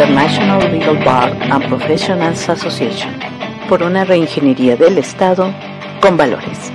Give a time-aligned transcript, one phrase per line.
[0.00, 3.20] International Legal Bar and Professionals Association,
[3.68, 5.54] por una reingeniería del Estado
[6.00, 6.72] con valores.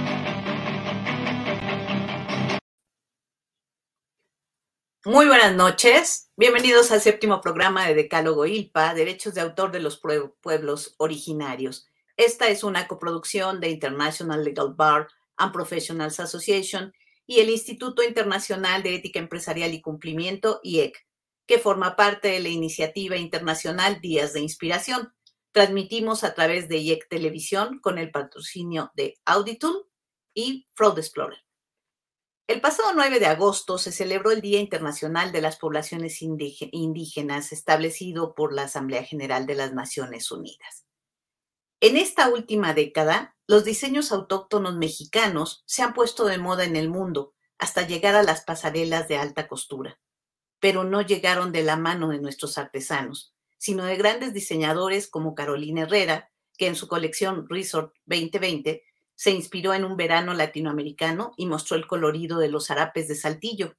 [5.05, 9.99] Muy buenas noches, bienvenidos al séptimo programa de Decálogo ILPA, Derechos de Autor de los
[9.99, 11.88] Pueblos Originarios.
[12.17, 15.07] Esta es una coproducción de International Legal Bar
[15.38, 16.94] and Professionals Association
[17.25, 21.03] y el Instituto Internacional de Ética Empresarial y Cumplimiento, IEC,
[21.45, 25.13] que forma parte de la iniciativa internacional Días de Inspiración.
[25.52, 29.88] Transmitimos a través de IEC Televisión con el patrocinio de Auditul
[30.34, 31.39] y Fraud Explorer.
[32.48, 38.36] El pasado 9 de agosto se celebró el Día Internacional de las Poblaciones Indígenas establecido
[38.36, 40.86] por la Asamblea General de las Naciones Unidas.
[41.80, 46.89] En esta última década, los diseños autóctonos mexicanos se han puesto de moda en el
[46.89, 50.00] mundo hasta llegar a las pasarelas de alta costura
[50.66, 55.83] pero no llegaron de la mano de nuestros artesanos, sino de grandes diseñadores como Carolina
[55.83, 58.81] Herrera, que en su colección Resort 2020
[59.13, 63.75] se inspiró en un verano latinoamericano y mostró el colorido de los harapes de Saltillo,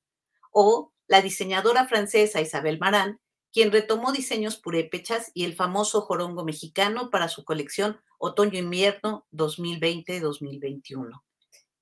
[0.53, 3.19] o la diseñadora francesa Isabel Marán,
[3.53, 11.21] quien retomó diseños purépechas y el famoso jorongo mexicano para su colección Otoño-Invierno 2020-2021.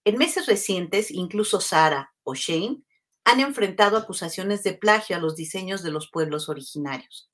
[0.07, 2.83] En meses recientes, incluso Sara o Shane
[3.25, 7.31] han enfrentado acusaciones de plagio a los diseños de los pueblos originarios.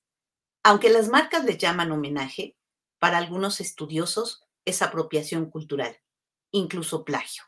[0.63, 2.57] Aunque las marcas le llaman homenaje,
[2.99, 5.97] para algunos estudiosos es apropiación cultural,
[6.53, 7.45] incluso plagio.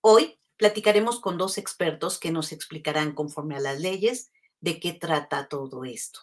[0.00, 5.48] Hoy platicaremos con dos expertos que nos explicarán conforme a las leyes de qué trata
[5.48, 6.20] todo esto.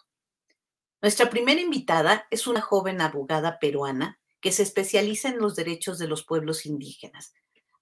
[1.02, 6.08] Nuestra primera invitada es una joven abogada peruana que se especializa en los derechos de
[6.08, 7.34] los pueblos indígenas,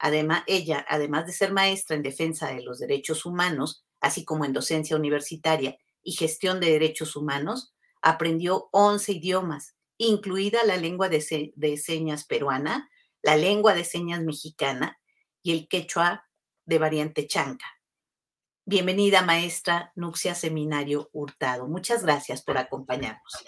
[0.04, 4.52] Además, ella, además de ser maestra en defensa de los derechos humanos, así como en
[4.52, 11.22] docencia universitaria y gestión de derechos humanos, aprendió 11 idiomas, incluida la lengua de,
[11.78, 12.90] señas peruana,
[13.22, 15.00] la lengua de señas mexicana
[15.42, 16.28] y el quechua
[16.66, 17.66] de variante chanca.
[18.66, 21.66] Bienvenida, maestra Nuxia Seminario Hurtado.
[21.70, 23.46] Muchas gracias por acompañarnos.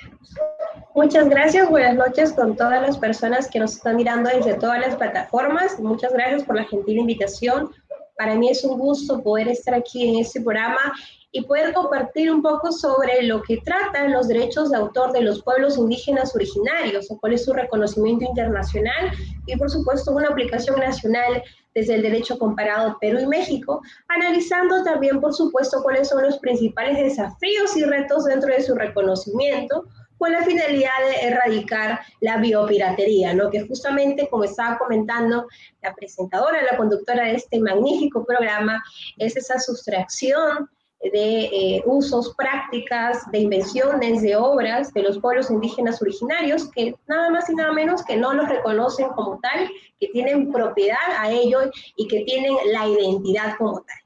[0.93, 4.95] Muchas gracias, buenas noches con todas las personas que nos están mirando desde todas las
[4.95, 5.79] plataformas.
[5.79, 7.71] Muchas gracias por la gentil invitación.
[8.17, 10.93] Para mí es un gusto poder estar aquí en este programa
[11.35, 15.43] y poder compartir un poco sobre lo que tratan los derechos de autor de los
[15.43, 19.11] pueblos indígenas originarios, o cuál es su reconocimiento internacional
[19.45, 21.43] y por supuesto una aplicación nacional
[21.73, 26.97] desde el derecho comparado Perú y México, analizando también por supuesto cuáles son los principales
[26.97, 29.83] desafíos y retos dentro de su reconocimiento,
[30.25, 33.51] con la finalidad de erradicar la biopiratería, ¿no?
[33.51, 35.45] que justamente, como estaba comentando
[35.83, 38.83] la presentadora, la conductora de este magnífico programa,
[39.19, 40.67] es esa sustracción
[40.99, 47.29] de eh, usos, prácticas, de invenciones, de obras de los pueblos indígenas originarios, que nada
[47.29, 49.69] más y nada menos que no los reconocen como tal,
[49.99, 53.97] que tienen propiedad a ello y que tienen la identidad como tal.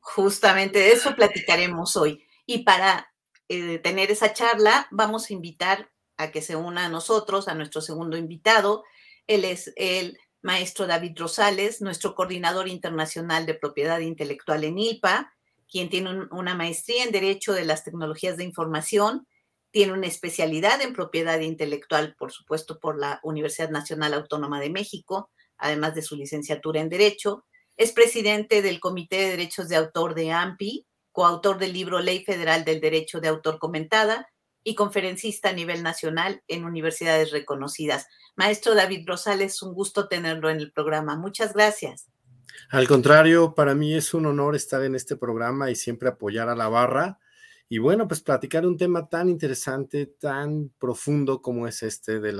[0.00, 2.22] Justamente de eso platicaremos hoy.
[2.44, 3.11] Y para
[3.48, 7.80] eh, tener esa charla, vamos a invitar a que se una a nosotros, a nuestro
[7.80, 8.84] segundo invitado.
[9.26, 15.32] Él es el maestro David Rosales, nuestro coordinador internacional de propiedad intelectual en ILPA,
[15.70, 19.26] quien tiene una maestría en Derecho de las Tecnologías de Información,
[19.70, 25.30] tiene una especialidad en propiedad intelectual, por supuesto, por la Universidad Nacional Autónoma de México,
[25.56, 27.46] además de su licenciatura en Derecho.
[27.76, 32.64] Es presidente del Comité de Derechos de Autor de AMPI, coautor del libro Ley Federal
[32.64, 34.28] del Derecho de Autor Comentada
[34.64, 38.06] y conferencista a nivel nacional en universidades reconocidas.
[38.36, 41.16] Maestro David Rosales, un gusto tenerlo en el programa.
[41.16, 42.08] Muchas gracias.
[42.70, 46.54] Al contrario, para mí es un honor estar en este programa y siempre apoyar a
[46.54, 47.18] la barra.
[47.68, 52.32] Y bueno, pues platicar un tema tan interesante, tan profundo como es este de,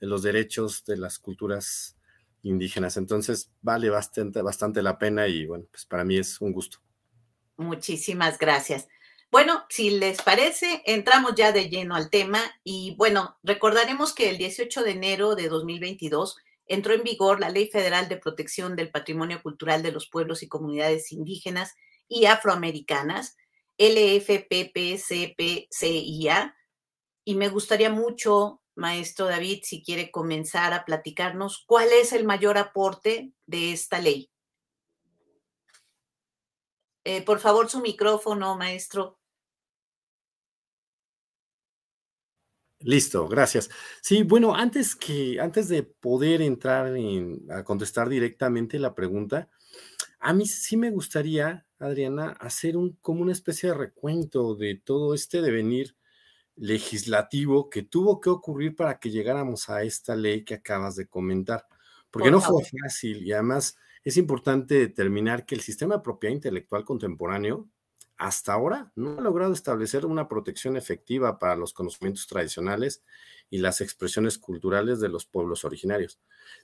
[0.00, 1.96] los derechos de las culturas
[2.42, 2.96] indígenas.
[2.96, 6.78] Entonces, vale bastante, bastante la pena y bueno, pues para mí es un gusto.
[7.56, 8.88] Muchísimas gracias.
[9.30, 14.36] Bueno, si les parece, entramos ya de lleno al tema y bueno, recordaremos que el
[14.36, 19.42] 18 de enero de 2022 entró en vigor la Ley Federal de Protección del Patrimonio
[19.42, 21.74] Cultural de los Pueblos y Comunidades Indígenas
[22.08, 23.36] y Afroamericanas,
[23.78, 24.56] LFPPCPCIA,
[27.24, 32.58] y me gustaría mucho, maestro David, si quiere comenzar a platicarnos cuál es el mayor
[32.58, 34.31] aporte de esta ley.
[37.04, 39.18] Eh, por favor, su micrófono, maestro.
[42.84, 43.70] Listo, gracias.
[44.00, 46.92] Sí, bueno, antes que, antes de poder entrar
[47.50, 49.48] a contestar directamente la pregunta,
[50.18, 55.14] a mí sí me gustaría, Adriana, hacer un, como una especie de recuento de todo
[55.14, 55.96] este devenir
[56.56, 61.66] legislativo que tuvo que ocurrir para que llegáramos a esta ley que acabas de comentar,
[62.10, 66.84] porque no fue fácil y además es importante determinar que el sistema de propiedad intelectual
[66.84, 67.68] contemporáneo
[68.16, 73.02] hasta ahora no ha logrado establecer una protección efectiva para los conocimientos tradicionales
[73.50, 76.20] y las expresiones culturales de los pueblos originarios,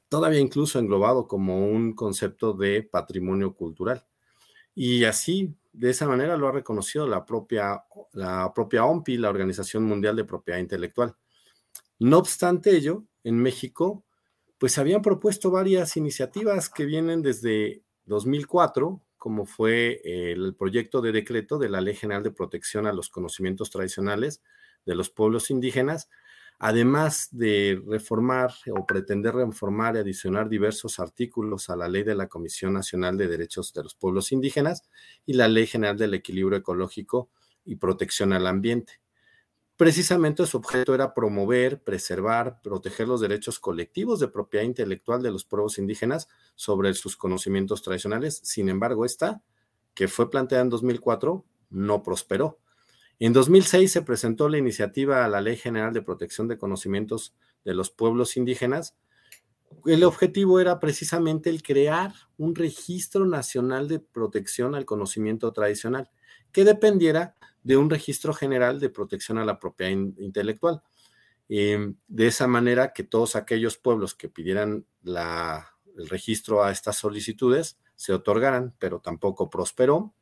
[0.09, 4.07] todavía incluso englobado como un concepto de patrimonio cultural.
[4.75, 9.85] Y así, de esa manera lo ha reconocido la propia, la propia OMPI, la Organización
[9.85, 11.17] Mundial de Propiedad Intelectual.
[11.99, 14.05] No obstante ello, en México,
[14.59, 21.59] pues habían propuesto varias iniciativas que vienen desde 2004, como fue el proyecto de decreto
[21.59, 24.43] de la Ley General de Protección a los Conocimientos Tradicionales
[24.85, 26.09] de los Pueblos Indígenas,
[26.59, 32.27] además de reformar o pretender reformar y adicionar diversos artículos a la ley de la
[32.27, 34.83] Comisión Nacional de Derechos de los Pueblos Indígenas
[35.25, 37.31] y la Ley General del Equilibrio Ecológico
[37.65, 39.01] y Protección al Ambiente.
[39.79, 45.47] Precisamente su objeto era promover, preservar, proteger los derechos colectivos de propiedad intelectual de los
[45.47, 48.41] pueblos indígenas sobre sus conocimientos tradicionales.
[48.45, 49.41] Sin embargo, esta,
[49.95, 52.59] que fue planteada en 2004, no prosperó
[53.21, 57.35] en 2006 se presentó la iniciativa a la Ley General de Protección de Conocimientos
[57.65, 58.97] de los Pueblos Indígenas.
[59.87, 66.11] El objetivo era precisamente el crear un registro nacional de protección al conocimiento tradicional
[66.53, 70.83] que dependiera de un registro general de protección a la propiedad intelectual.
[71.49, 77.79] Em, de esa manera que todos aquellos pueblos que pidieran el registro a estas solicitudes
[77.97, 80.15] se otorgaran, pero tampoco prosperó.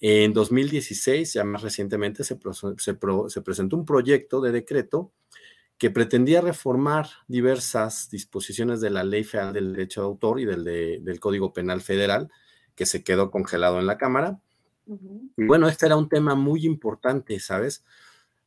[0.00, 5.12] En 2016, ya más recientemente, se, presentó un proyecto de decreto
[5.78, 11.20] que pretendía reformar diversas disposiciones de la Ley Federal del Derecho de Autor y del,
[11.20, 12.30] Código Penal Federal,
[12.74, 14.40] que se quedó congelado en la Cámara.
[15.36, 17.84] Bueno, este era un tema muy importante, ¿sabes?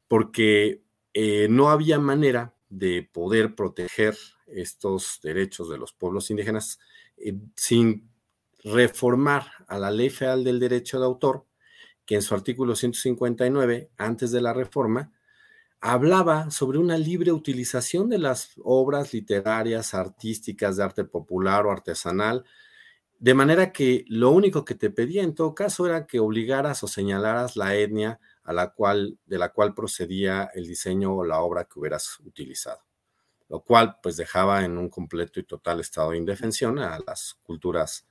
[0.07, 0.83] Porque
[1.13, 4.17] eh, no había manera de poder proteger
[4.47, 6.79] estos derechos de los pueblos indígenas
[7.17, 8.09] eh, sin
[8.63, 11.45] reformar a la Ley Federal del Derecho de Autor,
[12.05, 15.11] que en su artículo 159, antes de la reforma,
[15.81, 22.43] hablaba sobre una libre utilización de las obras literarias, artísticas, de arte popular o artesanal,
[23.25, 26.87] de manera que lo único que te pedía en todo caso era que obligaras o
[26.87, 31.65] señalaras la etnia a la cual, de la cual procedía el diseño o la obra
[31.65, 32.83] que hubieras utilizado,
[33.49, 38.05] lo cual pues dejaba en un completo y total estado de indefensión a las culturas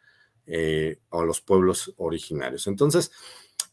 [0.46, 2.66] eh, o los pueblos originarios.
[2.66, 3.12] Entonces,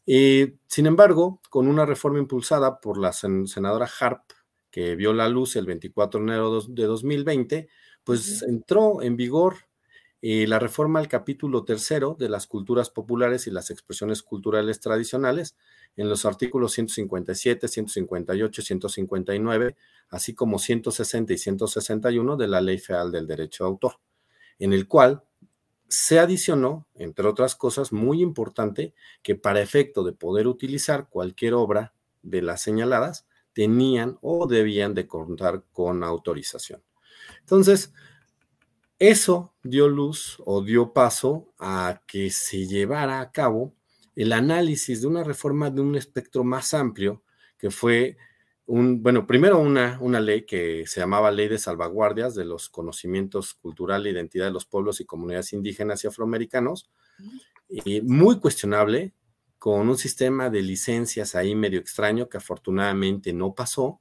[0.06, 4.26] eh, sin embargo, con una reforma impulsada por la senadora Harp,
[4.70, 7.68] que vio la luz el 24 de enero de 2020,
[8.04, 9.71] pues entró en vigor
[10.22, 15.56] eh, la reforma al capítulo tercero de las culturas populares y las expresiones culturales tradicionales
[15.96, 19.76] en los artículos 157, 158, 159,
[20.10, 23.96] así como 160 y 161 de la Ley Federal del Derecho de Autor,
[24.60, 25.24] en el cual
[25.88, 31.94] se adicionó, entre otras cosas, muy importante, que para efecto de poder utilizar cualquier obra
[32.22, 36.82] de las señaladas, tenían o debían de contar con autorización.
[37.40, 37.94] Entonces,
[39.02, 43.74] eso dio luz o dio paso a que se llevara a cabo
[44.16, 47.24] el análisis de una reforma de un espectro más amplio,
[47.58, 48.16] que fue
[48.68, 54.06] bueno, primero una, una ley que se llamaba Ley de Salvaguardias de los Conocimientos Cultural
[54.06, 56.92] e Identidad de los Pueblos y Comunidades Indígenas y Afroamericanos,
[57.68, 59.16] y muy cuestionable,
[59.58, 64.00] con un sistema de licencias ahí medio extraño que afortunadamente no pasó,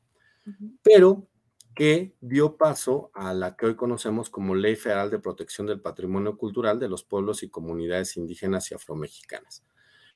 [0.83, 1.27] pero
[1.75, 6.37] que dio paso a la que hoy conocemos como Ley Federal de Protección del Patrimonio
[6.37, 9.65] Cultural de los Pueblos y Comunidades Indígenas y Afromexicanas.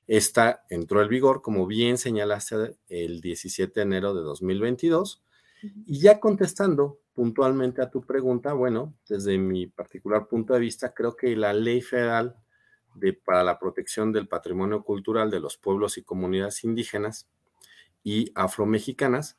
[0.06, 5.22] Esta entró en vigor, como bien señalaste, el 17 de enero de 2022.
[5.86, 11.16] Y ya contestando puntualmente a tu pregunta, bueno, desde mi particular punto de vista, creo
[11.16, 12.36] que la ley federal
[12.94, 17.28] de, para la protección del patrimonio cultural de los pueblos y comunidades indígenas
[18.02, 19.38] y afromexicanas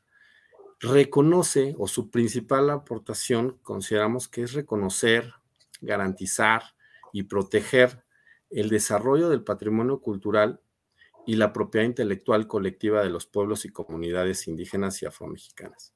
[0.80, 5.32] reconoce o su principal aportación consideramos que es reconocer,
[5.80, 6.62] garantizar
[7.12, 8.04] y proteger
[8.50, 10.60] el desarrollo del patrimonio cultural
[11.26, 15.92] y la propiedad intelectual colectiva de los pueblos y comunidades indígenas y afromexicanas.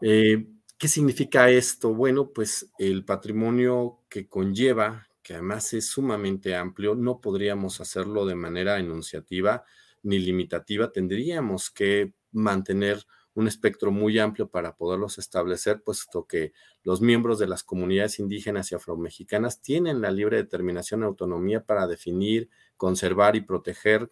[0.00, 0.46] Eh,
[0.78, 1.94] ¿Qué significa esto?
[1.94, 8.34] Bueno, pues el patrimonio que conlleva, que además es sumamente amplio, no podríamos hacerlo de
[8.34, 9.64] manera enunciativa
[10.02, 17.00] ni limitativa, tendríamos que mantener un espectro muy amplio para poderlos establecer, puesto que los
[17.00, 22.50] miembros de las comunidades indígenas y afromexicanas tienen la libre determinación y autonomía para definir,
[22.76, 24.10] conservar y proteger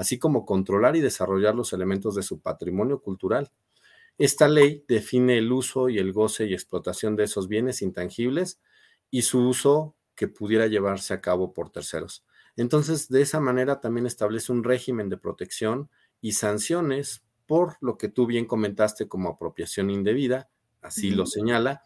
[0.00, 3.52] así como controlar y desarrollar los elementos de su patrimonio cultural.
[4.16, 8.60] Esta ley define el uso y el goce y explotación de esos bienes intangibles
[9.10, 12.24] y su uso que pudiera llevarse a cabo por terceros.
[12.56, 18.08] Entonces, de esa manera también establece un régimen de protección y sanciones por lo que
[18.08, 20.48] tú bien comentaste como apropiación indebida,
[20.82, 21.82] así lo señala,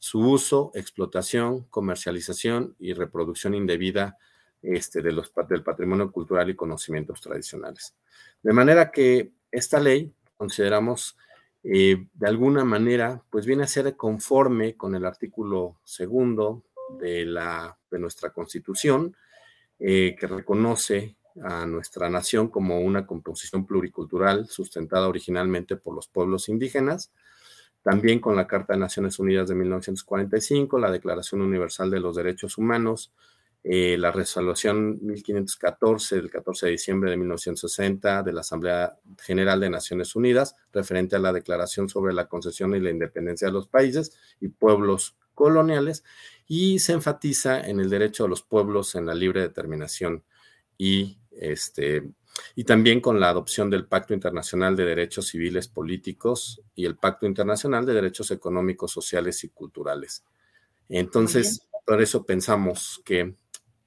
[0.00, 4.18] su uso, explotación, comercialización y reproducción indebida
[4.60, 7.94] este, de los, del patrimonio cultural y conocimientos tradicionales.
[8.42, 11.16] De manera que esta ley, consideramos,
[11.62, 16.64] eh, de alguna manera, pues viene a ser conforme con el artículo segundo
[16.98, 19.16] de, la, de nuestra Constitución,
[19.78, 26.48] eh, que reconoce a nuestra nación como una composición pluricultural sustentada originalmente por los pueblos
[26.48, 27.10] indígenas,
[27.82, 32.56] también con la Carta de Naciones Unidas de 1945, la Declaración Universal de los Derechos
[32.56, 33.12] Humanos,
[33.66, 39.70] eh, la resolución 1514 del 14 de diciembre de 1960 de la Asamblea General de
[39.70, 44.18] Naciones Unidas, referente a la Declaración sobre la concesión y la independencia de los países
[44.40, 46.04] y pueblos coloniales,
[46.46, 50.22] y se enfatiza en el derecho de los pueblos en la libre determinación
[50.76, 52.02] y este
[52.56, 57.26] y también con la adopción del Pacto Internacional de Derechos Civiles Políticos y el Pacto
[57.26, 60.24] Internacional de Derechos Económicos, Sociales y Culturales.
[60.88, 63.36] Entonces, por eso pensamos que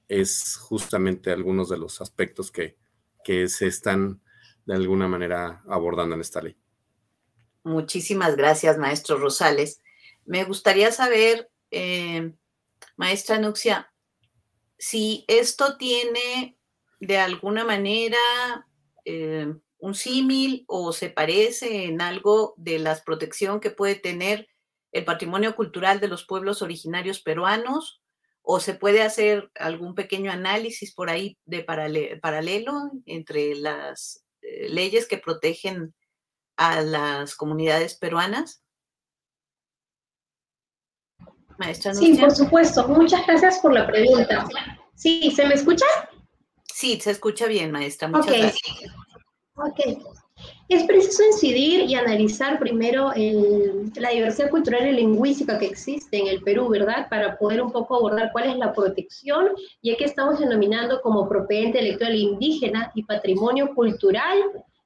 [0.08, 2.76] es justamente algunos de los aspectos que,
[3.46, 4.22] se están
[4.64, 6.56] de alguna manera abordando en esta ley.
[7.62, 9.82] Muchísimas gracias, maestro Rosales.
[10.24, 12.32] Me gustaría saber, eh,
[12.96, 13.92] maestra Nuxia,
[14.78, 16.57] si esto tiene
[17.00, 18.18] de alguna manera
[19.04, 24.48] eh, un símil o se parece en algo de la protección que puede tener
[24.92, 28.02] el patrimonio cultural de los pueblos originarios peruanos
[28.42, 35.06] o se puede hacer algún pequeño análisis por ahí de paralelo entre las eh, leyes
[35.06, 35.94] que protegen
[36.56, 38.62] a las comunidades peruanas?
[41.58, 42.86] Maestra sí, por supuesto.
[42.88, 44.46] Muchas gracias por la pregunta.
[44.94, 45.86] Sí, ¿se me escucha?
[46.78, 48.06] Sí, se escucha bien, maestra.
[48.06, 48.62] Muchas gracias.
[49.56, 49.80] Ok.
[50.68, 53.10] Es preciso incidir y analizar primero
[53.96, 57.08] la diversidad cultural y lingüística que existe en el Perú, ¿verdad?
[57.10, 59.48] Para poder un poco abordar cuál es la protección,
[59.82, 64.38] ya que estamos denominando como propiedad intelectual indígena y patrimonio cultural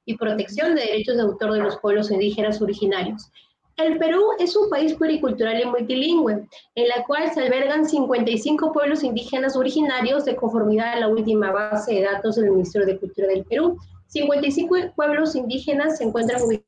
[0.03, 3.29] y protección de derechos de autor de los pueblos indígenas originarios.
[3.75, 9.03] El Perú es un país pluricultural y multilingüe, en la cual se albergan 55 pueblos
[9.03, 13.43] indígenas originarios de conformidad a la última base de datos del Ministerio de Cultura del
[13.45, 16.67] Perú, 55 pueblos indígenas se encuentran ubicados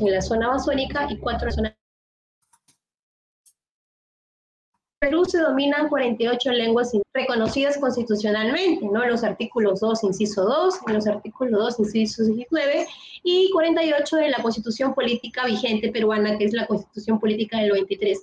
[0.00, 1.76] en la zona amazónica y cuatro en la zona
[5.02, 9.02] Perú se dominan 48 lenguas reconocidas constitucionalmente, ¿no?
[9.02, 12.86] En los artículos 2, inciso 2, en los artículos 2, inciso 19,
[13.24, 18.16] y 48 de la Constitución Política vigente peruana, que es la Constitución Política del 23.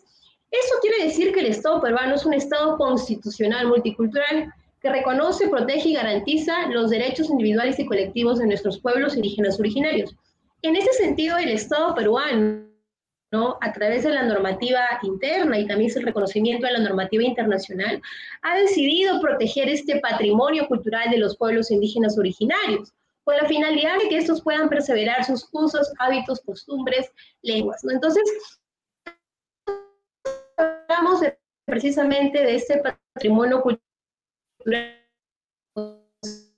[0.52, 5.90] Eso quiere decir que el Estado peruano es un Estado constitucional multicultural que reconoce, protege
[5.90, 10.16] y garantiza los derechos individuales y colectivos de nuestros pueblos indígenas originarios.
[10.62, 12.69] En ese sentido, el Estado peruano,
[13.32, 13.58] ¿no?
[13.62, 18.02] a través de la normativa interna y también el reconocimiento de la normativa internacional,
[18.42, 22.94] ha decidido proteger este patrimonio cultural de los pueblos indígenas originarios,
[23.24, 27.12] con la finalidad de que estos puedan perseverar sus usos, hábitos, costumbres,
[27.44, 27.84] lenguas.
[27.84, 28.24] Entonces,
[30.58, 31.22] hablamos
[31.66, 32.82] precisamente de este
[33.14, 34.96] patrimonio cultural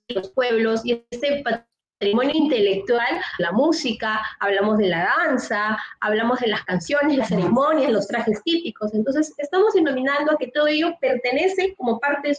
[0.08, 1.71] los pueblos y este patrimonio
[2.10, 8.42] intelectual, la música, hablamos de la danza, hablamos de las canciones, las ceremonias, los trajes
[8.44, 8.92] típicos.
[8.94, 12.36] Entonces, estamos denominando a que todo ello pertenece como parte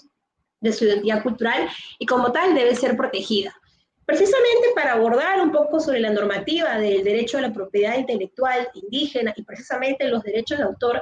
[0.62, 1.67] de su identidad cultural
[2.00, 3.53] y como tal debe ser protegida.
[4.05, 9.34] Precisamente para abordar un poco sobre la normativa del derecho a la propiedad intelectual indígena
[9.36, 11.01] y precisamente los derechos de autor,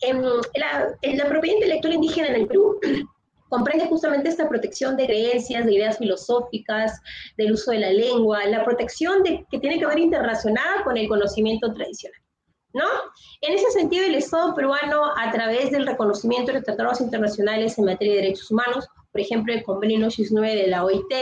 [0.00, 2.78] en la, en la propiedad intelectual indígena en el Perú
[3.52, 7.02] comprende justamente esta protección de creencias, de ideas filosóficas,
[7.36, 11.70] del uso de la lengua, la protección que tiene que ver interrelacionada con el conocimiento
[11.74, 12.18] tradicional.
[12.72, 12.86] ¿No?
[13.42, 18.14] En ese sentido, el Estado peruano, a través del reconocimiento de tratados internacionales en materia
[18.14, 21.12] de derechos humanos, por ejemplo, el convenio 9 de la OIT,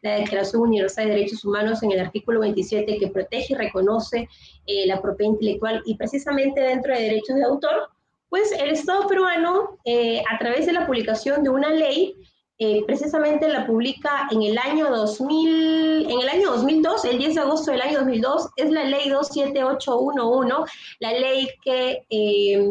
[0.00, 4.26] la Declaración Universal de Derechos Humanos en el artículo 27 que protege y reconoce
[4.66, 7.90] eh, la propiedad intelectual y precisamente dentro de derechos de autor,
[8.34, 12.16] pues el Estado peruano, eh, a través de la publicación de una ley,
[12.58, 17.40] eh, precisamente la publica en el año 2000, en el año 2002, el 10 de
[17.40, 22.68] agosto del año 2002, es la ley 27811, la ley que eh,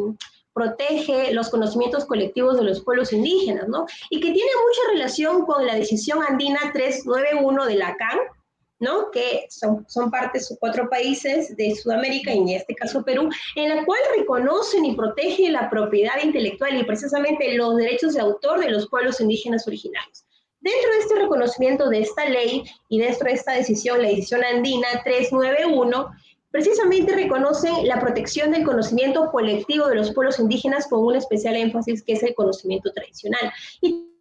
[0.54, 3.86] protege los conocimientos colectivos de los pueblos indígenas, ¿no?
[4.10, 8.20] Y que tiene mucha relación con la decisión andina 391 de la CAN,
[8.84, 9.10] ¿no?
[9.12, 13.86] que son, son partes cuatro países de Sudamérica, y en este caso Perú, en la
[13.86, 18.88] cual reconocen y protegen la propiedad intelectual y precisamente los derechos de autor de los
[18.90, 20.26] pueblos indígenas originarios.
[20.60, 24.88] Dentro de este reconocimiento de esta ley y dentro de esta decisión, la decisión andina
[25.04, 26.10] 391,
[26.52, 32.04] precisamente reconocen la protección del conocimiento colectivo de los pueblos indígenas con un especial énfasis
[32.04, 33.52] que es el conocimiento tradicional.
[33.82, 34.13] Y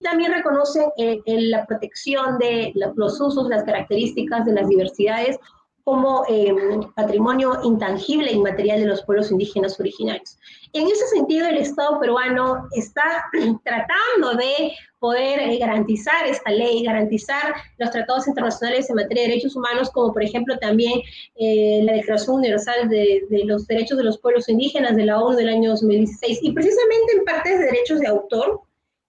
[0.00, 5.38] también reconocen eh, la protección de los usos, las características de las diversidades
[5.84, 6.54] como eh,
[6.96, 10.36] patrimonio intangible e inmaterial de los pueblos indígenas originarios.
[10.74, 13.24] En ese sentido, el Estado peruano está
[13.64, 19.56] tratando de poder eh, garantizar esta ley, garantizar los tratados internacionales en materia de derechos
[19.56, 21.00] humanos, como por ejemplo también
[21.38, 25.48] la Declaración Universal de, de, los Derechos de los Pueblos Indígenas de la ONU del
[25.48, 28.60] año 2016, y precisamente en partes de derechos de autor,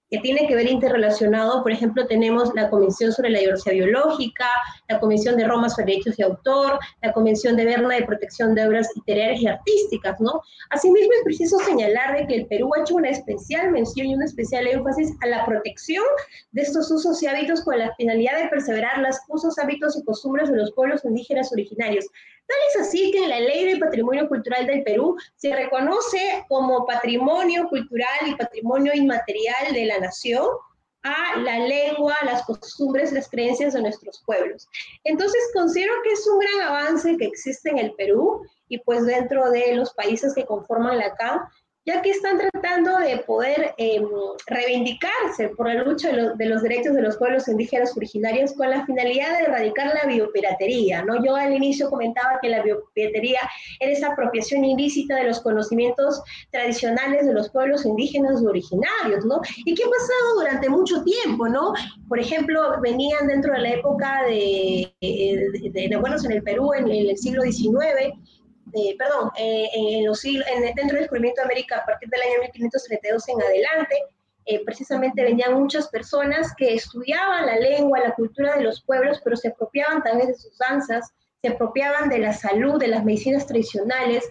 [0.09, 1.61] que tiene que ver interrelacionado.
[1.61, 4.47] Por ejemplo, tenemos la Convención sobre la Diversidad Biológica,
[4.87, 8.67] la Convención de Roma sobre Derechos de Autor, la Convención de Berna de Protección de
[8.67, 10.41] Obras Literarias y Artísticas, ¿no?
[10.71, 14.23] Asimismo, es preciso señalar de que el Perú ha hecho una especial mención y un
[14.23, 16.03] especial énfasis a la protección
[16.51, 20.49] de estos usos y hábitos con la finalidad de perseverar los usos, hábitos y costumbres
[20.49, 22.05] de los pueblos indígenas originarios,
[22.49, 26.83] Tal es así que en la Ley de Patrimonio Cultural del Perú se reconoce como
[26.83, 30.47] patrimonio cultural y patrimonio inmaterial de la nación
[31.03, 34.67] a la lengua, las costumbres, las creencias de nuestros pueblos.
[35.03, 39.51] Entonces, considero que es un gran avance que existe en el Perú y pues dentro
[39.51, 41.41] de los países que conforman la CAM,
[41.85, 44.05] ya que están tratando de poder em,
[44.47, 49.37] reivindicarse por la lucha de, los derechos de los pueblos indígenas originarios con la finalidad
[49.37, 51.23] de erradicar la biopiratería, ¿no?
[51.23, 53.39] Yo al inicio comentaba que la biopiratería
[53.79, 59.41] era esa apropiación ilícita de los conocimientos tradicionales de los pueblos indígenas originarios, ¿no?
[59.65, 61.73] Y qué ha pasado durante mucho tiempo, ¿no?
[62.07, 66.89] Por ejemplo, venían dentro de la época de, de, de, de en el Perú en,
[66.89, 68.13] en el siglo XIX,
[68.97, 73.29] perdón, eh, en los en, dentro del descubrimiento de América a partir del año 1532
[73.29, 73.95] en adelante,
[74.45, 79.35] eh, precisamente venían muchas personas que estudiaban la lengua, la cultura de los pueblos, pero
[79.35, 84.27] se apropiaban también de sus danzas, se apropiaban de la salud, de las medicinas tradicionales,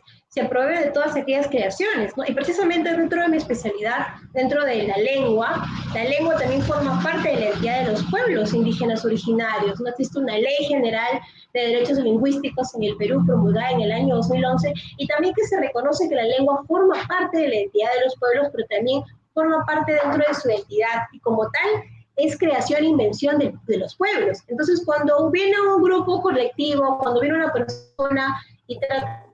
[0.46, 2.24] se de todas aquellas creaciones, ¿no?
[2.26, 7.28] Y precisamente dentro de mi especialidad, dentro de la lengua, la lengua también forma parte
[7.28, 9.88] de la identidad de los pueblos indígenas originarios, ¿no?
[9.88, 11.20] Existe una ley general
[11.54, 15.58] de Derechos Lingüísticos en el Perú, promulgada en el año 2011, y también que se
[15.58, 19.02] reconoce que la lengua forma parte de la identidad de los pueblos, pero también
[19.34, 21.82] forma parte dentro de su identidad, y como tal,
[22.16, 24.38] es creación e invención de, de los pueblos.
[24.48, 29.27] Entonces, cuando viene un grupo colectivo, cuando viene una persona y trata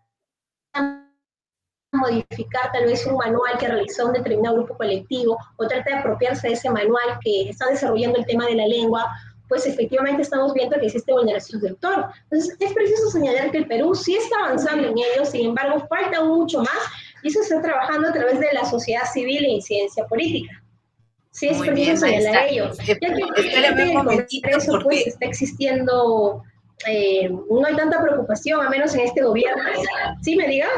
[1.92, 6.48] modificar tal vez un manual que realizó un determinado grupo colectivo o trata de apropiarse
[6.48, 9.08] de ese manual que está desarrollando el tema de la lengua
[9.48, 12.06] pues efectivamente estamos viendo que existe vulneración de autor.
[12.24, 16.24] Entonces, es preciso señalar que el Perú sí está avanzando en ello, sin embargo, falta
[16.24, 16.78] mucho más
[17.22, 20.62] y eso se está trabajando a través de la sociedad civil e incidencia política.
[21.30, 22.70] Sí, es preciso señalar ello.
[22.86, 24.84] Ya que el Congreso porque...
[24.84, 26.42] pues, está existiendo,
[26.86, 29.62] eh, no hay tanta preocupación, a menos en este gobierno.
[30.22, 30.68] ¿Sí me diga?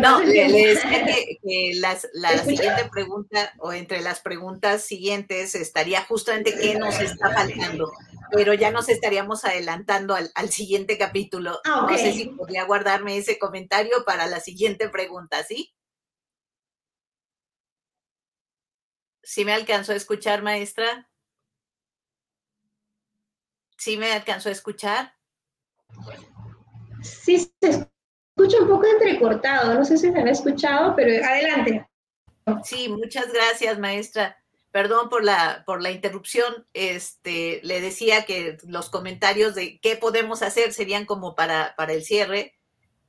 [0.00, 6.76] no, le, decía que, la siguiente pregunta o entre las preguntas siguientes estaría justamente qué
[6.76, 7.92] nos está faltando,
[8.32, 11.60] pero ya nos estaríamos adelantando al, siguiente capítulo.
[11.64, 15.72] Ah, no sé si podría guardarme ese comentario para la siguiente pregunta, ¿sí?
[19.22, 21.09] ¿Sí me alcanzó a escuchar, maestra?
[23.80, 25.14] ¿Sí me alcanzó a escuchar?
[27.02, 31.88] Sí, sí escucha un poco entrecortado, no sé si se me ha escuchado, pero adelante.
[32.62, 34.36] Sí, muchas gracias, maestra.
[34.70, 36.66] Perdón por la, por la interrupción.
[36.74, 42.04] Este, le decía que los comentarios de qué podemos hacer serían como para, para el
[42.04, 42.58] cierre.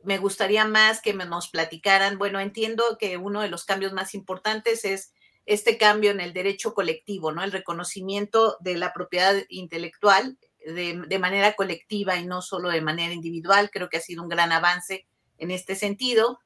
[0.05, 2.17] Me gustaría más que nos platicaran.
[2.17, 5.11] Bueno, entiendo que uno de los cambios más importantes es
[5.45, 7.43] este cambio en el derecho colectivo, ¿no?
[7.43, 13.69] El reconocimiento de la propiedad intelectual de, manera colectiva y no solo de manera individual.
[13.71, 16.39] Creo que ha sido un gran avance en este sentido.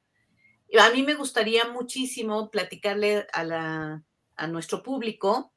[0.80, 4.02] A mí me gustaría muchísimo platicarle a,
[4.36, 5.54] a nuestro público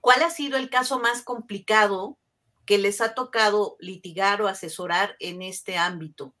[0.00, 2.18] cuál ha sido el caso más complicado
[2.66, 6.34] que les ha tocado litigar o asesorar en este ámbito,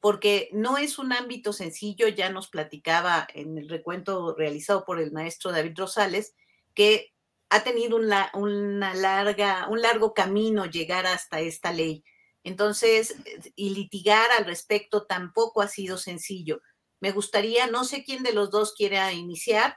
[0.00, 5.12] porque no es un ámbito sencillo, ya nos platicaba en el recuento realizado por el
[5.12, 6.34] maestro David Rosales,
[6.74, 7.12] que
[7.52, 12.02] ha tenido una, larga, un largo camino llegar hasta esta ley.
[12.44, 13.14] Entonces,
[13.54, 16.62] y litigar al respecto tampoco ha sido sencillo.
[16.98, 19.76] Me gustaría, no sé quién de los dos quiera iniciar.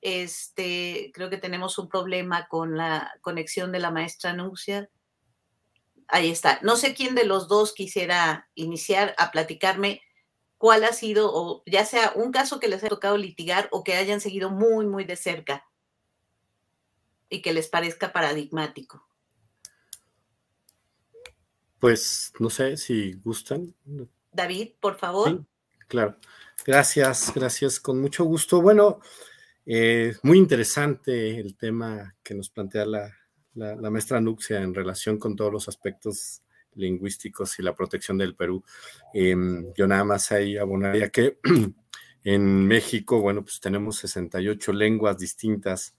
[0.00, 4.88] Este, creo que tenemos un problema con la conexión de la maestra Anuncia.
[6.06, 6.60] Ahí está.
[6.62, 10.02] No sé quién de los dos quisiera iniciar a platicarme
[10.56, 13.94] cuál ha sido, o ya sea un caso que les haya tocado litigar o que
[13.94, 15.64] hayan seguido muy, muy de cerca
[17.28, 19.06] y que les parezca paradigmático.
[21.78, 23.74] Pues no sé si gustan.
[24.32, 25.28] David, por favor.
[25.28, 25.46] Sí,
[25.86, 26.18] claro.
[26.66, 28.60] Gracias, gracias, con mucho gusto.
[28.60, 29.00] Bueno,
[29.64, 33.14] eh, muy interesante el tema que nos plantea la,
[33.54, 36.42] la, maestra Nuxia en relación con todos los aspectos
[36.74, 38.64] lingüísticos y la protección del Perú.
[39.12, 41.38] Em, yo nada más ahí abonaría que
[42.24, 45.96] en México, bueno, pues tenemos 68 lenguas distintas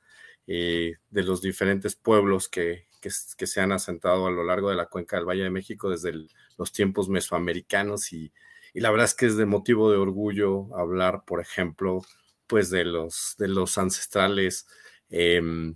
[0.51, 4.87] eh, de los diferentes pueblos que, que, se han asentado a lo largo de la
[4.87, 6.11] cuenca del Valle de México desde
[6.57, 8.33] los tiempos mesoamericanos y,
[8.73, 12.01] y, la verdad es que es de motivo de orgullo hablar, por ejemplo,
[12.47, 14.65] pues de los, de los ancestrales,
[15.11, 15.75] em,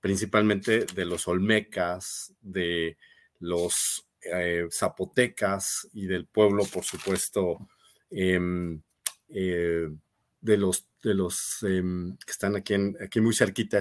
[0.00, 2.96] principalmente de los olmecas, de
[3.40, 7.68] los eh, zapotecas y del pueblo, por supuesto,
[8.08, 8.80] em,
[9.28, 9.86] eh,
[10.40, 13.80] de los, de los em, que están aquí, aquí muy cerquita,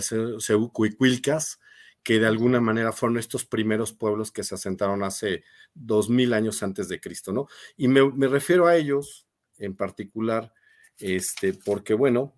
[0.71, 1.59] Cuilcas,
[2.03, 6.61] que de alguna manera fueron estos primeros pueblos que se asentaron hace dos mil años
[6.61, 7.47] antes de Cristo, ¿no?
[7.77, 9.25] Y me, refiero a ellos
[9.57, 10.53] en particular,
[10.97, 12.35] este, porque bueno,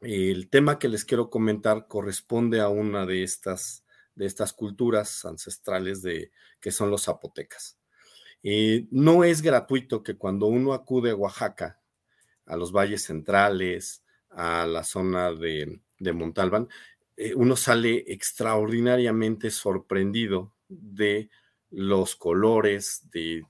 [0.00, 3.84] el tema que les quiero comentar corresponde a una de estas,
[4.16, 7.78] de estas culturas ancestrales de, que son los zapotecas.
[8.42, 11.79] Eh, no es gratuito que cuando uno acude a Oaxaca,
[12.50, 16.68] a los valles centrales, a la zona de, de Montalbán,
[17.16, 21.30] eh, uno sale extraordinariamente sorprendido de
[21.70, 23.44] los colores, de,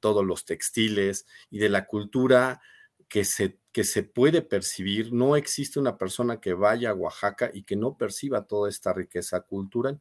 [0.00, 2.60] todos los textiles y de la cultura
[3.08, 5.12] que se, que se puede percibir.
[5.12, 9.42] No existe una persona que vaya a Oaxaca y que no perciba toda esta riqueza
[9.42, 10.00] cultural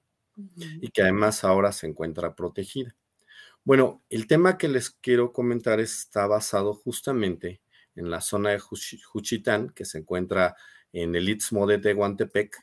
[0.82, 2.96] y que además ahora se encuentra protegida.
[3.64, 7.60] Bueno, el tema que les quiero comentar está basado justamente
[7.98, 10.56] en la zona de Juchitán, que se encuentra
[10.94, 12.56] en el Istmo de Tehuantepec,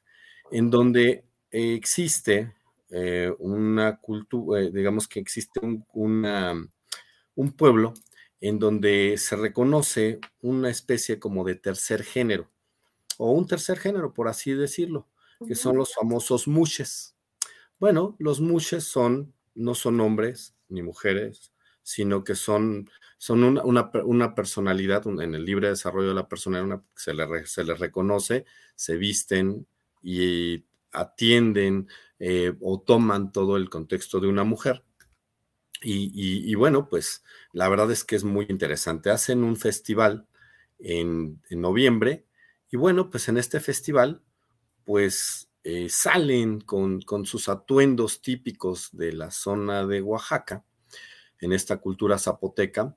[0.50, 2.54] en donde existe
[2.90, 5.84] eh, una cultura, eh, digamos que existe un,
[7.34, 7.94] un pueblo
[8.40, 12.50] en donde se reconoce una especie como de tercer género,
[13.18, 15.08] o un tercer género, por así decirlo,
[15.46, 17.16] que son los famosos mushes.
[17.78, 22.90] Bueno, los mushes son, no son hombres ni mujeres, sino que son,
[23.24, 27.14] son una, personalidad, en el libre desarrollo de la personalidad, se,
[27.46, 29.66] se les reconoce, se visten,
[30.02, 34.84] y atienden eh, o toman todo el contexto de una mujer.
[35.80, 39.08] Y, bueno, pues la verdad es que es muy interesante.
[39.08, 40.26] Hacen un festival
[40.78, 42.26] en, noviembre
[42.70, 44.20] y bueno, pues en este festival,
[44.84, 50.62] pues eh, salen con, con, sus atuendos típicos de la zona de Oaxaca,
[51.40, 52.94] en esta cultura zapoteca.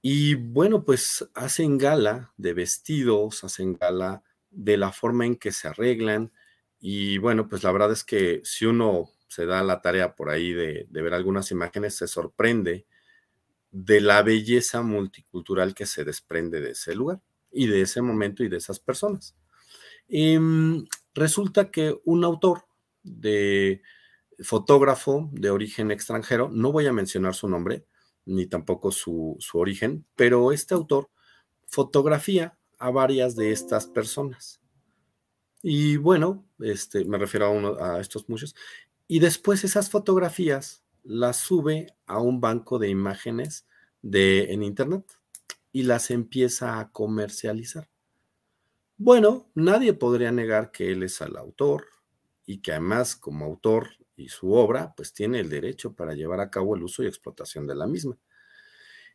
[0.00, 5.68] Y bueno, pues hacen gala de vestidos, hacen gala de la forma en que se
[5.68, 6.32] arreglan.
[6.80, 10.52] Y bueno, pues la verdad es que si uno se da la tarea por ahí
[10.52, 12.86] de, ver algunas imágenes, se sorprende
[13.70, 18.48] de la belleza multicultural que se desprende de ese lugar y de ese momento y
[18.48, 19.36] de esas personas.
[20.08, 22.64] Em, resulta que un autor
[23.02, 23.82] de
[24.40, 27.84] fotógrafo de origen extranjero, no voy a mencionar su nombre
[28.28, 31.10] ni tampoco su, su origen, pero este autor
[31.66, 34.60] fotografía a varias de estas personas.
[35.62, 38.54] Y bueno, este, me refiero a, uno, a estos muchos.
[39.08, 43.66] Y después esas fotografías las sube a un banco de imágenes
[44.02, 45.04] de, en Internet
[45.72, 47.88] y las empieza a comercializar.
[48.96, 51.86] Bueno, nadie podría negar que él es el autor
[52.46, 56.50] y que además como autor y su obra, pues tiene el derecho para llevar a
[56.50, 58.18] cabo el uso y explotación de la misma.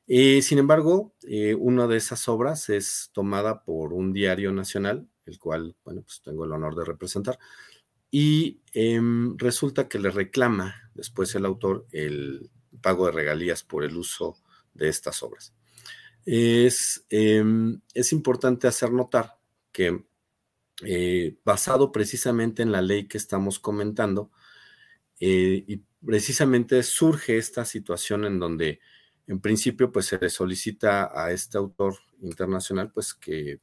[0.08, 5.40] Eh, sin embargo, eh, una de esas obras es tomada por un diario nacional, el
[5.40, 7.40] cual, bueno, pues tengo el honor de representar,
[8.12, 13.96] y em, resulta que le reclama después el autor el pago de regalías por el
[13.98, 14.38] uso
[14.74, 15.54] de estas obras.
[16.26, 19.38] Es, em, es importante hacer notar
[19.72, 20.06] que
[20.86, 24.32] eh, basado precisamente en la ley que estamos comentando,
[25.20, 28.80] y precisamente surge esta situación en donde
[29.28, 33.60] en principio, pues se le solicita a este autor internacional, pues que,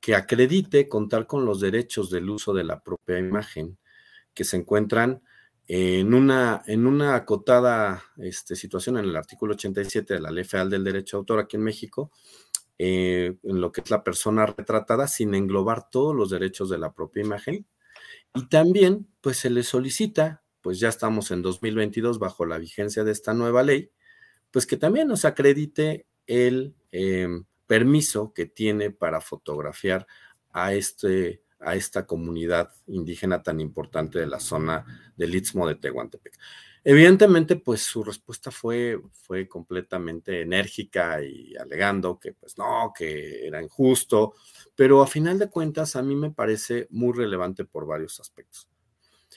[0.00, 3.78] que acredite contar con los derechos del uso de la propia imagen
[4.32, 5.22] que se encuentran
[5.66, 10.70] en una, en una acotada este, situación en el artículo 87 de la Ley Federal
[10.70, 12.10] del Derecho de Autor aquí en México,
[12.78, 16.92] eh, en lo que es la persona retratada sin englobar todos los derechos de la
[16.92, 17.66] propia imagen.
[18.34, 23.12] Y también, pues se le solicita, pues ya estamos en 2022 bajo la vigencia de
[23.12, 23.90] esta nueva ley,
[24.50, 30.06] pues que también nos acredite el em, permiso que tiene para fotografiar
[30.52, 36.34] a, este, a esta comunidad indígena tan importante de la zona del Istmo de Tehuantepec.
[36.82, 43.62] Evidentemente, pues su respuesta fue, fue completamente enérgica y alegando que pues no, que era
[43.62, 44.32] injusto,
[44.74, 48.66] pero a final de cuentas a mí me parece muy relevante por varios aspectos.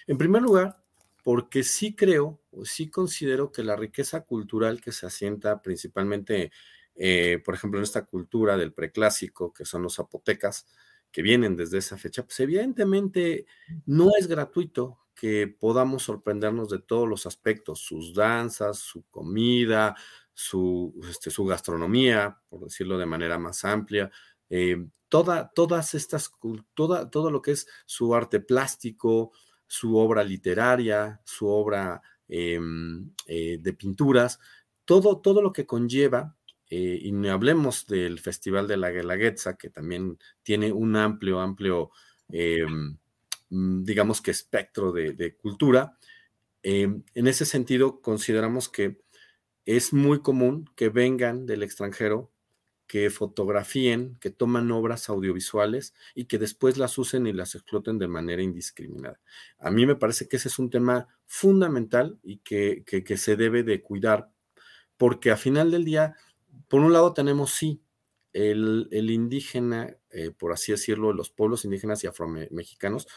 [0.06, 0.87] En primer lugar,
[1.28, 6.54] porque sí creo, sí considero que la riqueza cultural que se asienta principalmente,
[6.96, 10.68] eh, por ejemplo, en esta cultura del preclásico, que son los zapotecas,
[11.12, 13.46] que vienen desde esa fecha, pues evidentemente
[13.86, 19.98] no es gratuito que podamos sorprendernos de todos los aspectos, sus danzas, su comida,
[20.34, 24.10] su, este, su gastronomía, por decirlo de manera más amplia,
[24.50, 24.78] eh,
[25.10, 26.32] toda, todas estas,
[26.74, 29.34] toda, todo lo que es su arte plástico,
[29.68, 34.40] su obra literaria, su obra em, eh, de pinturas,
[34.86, 36.36] todo, todo lo que conlleva,
[36.70, 41.92] eh, y no hablemos del Festival de la Guelaguetza, que también tiene un amplio, amplio
[42.30, 42.98] em,
[43.50, 45.98] Mm, digamos que espectro de, cultura.
[46.64, 49.00] Em, en ese sentido, consideramos que
[49.66, 52.32] es muy común que vengan del extranjero,
[52.88, 58.08] que fotografíen, que toman obras audiovisuales y que después las usen y las exploten de
[58.08, 59.20] manera indiscriminada.
[59.60, 63.64] A mí me parece que ese es un tema fundamental y que, que se debe
[63.64, 64.32] de cuidar,
[64.96, 66.16] porque a final del día,
[66.70, 67.82] por un lado tenemos sí
[68.34, 73.08] el, indígena, eh, por así decirlo, los pueblos indígenas y afromexicanos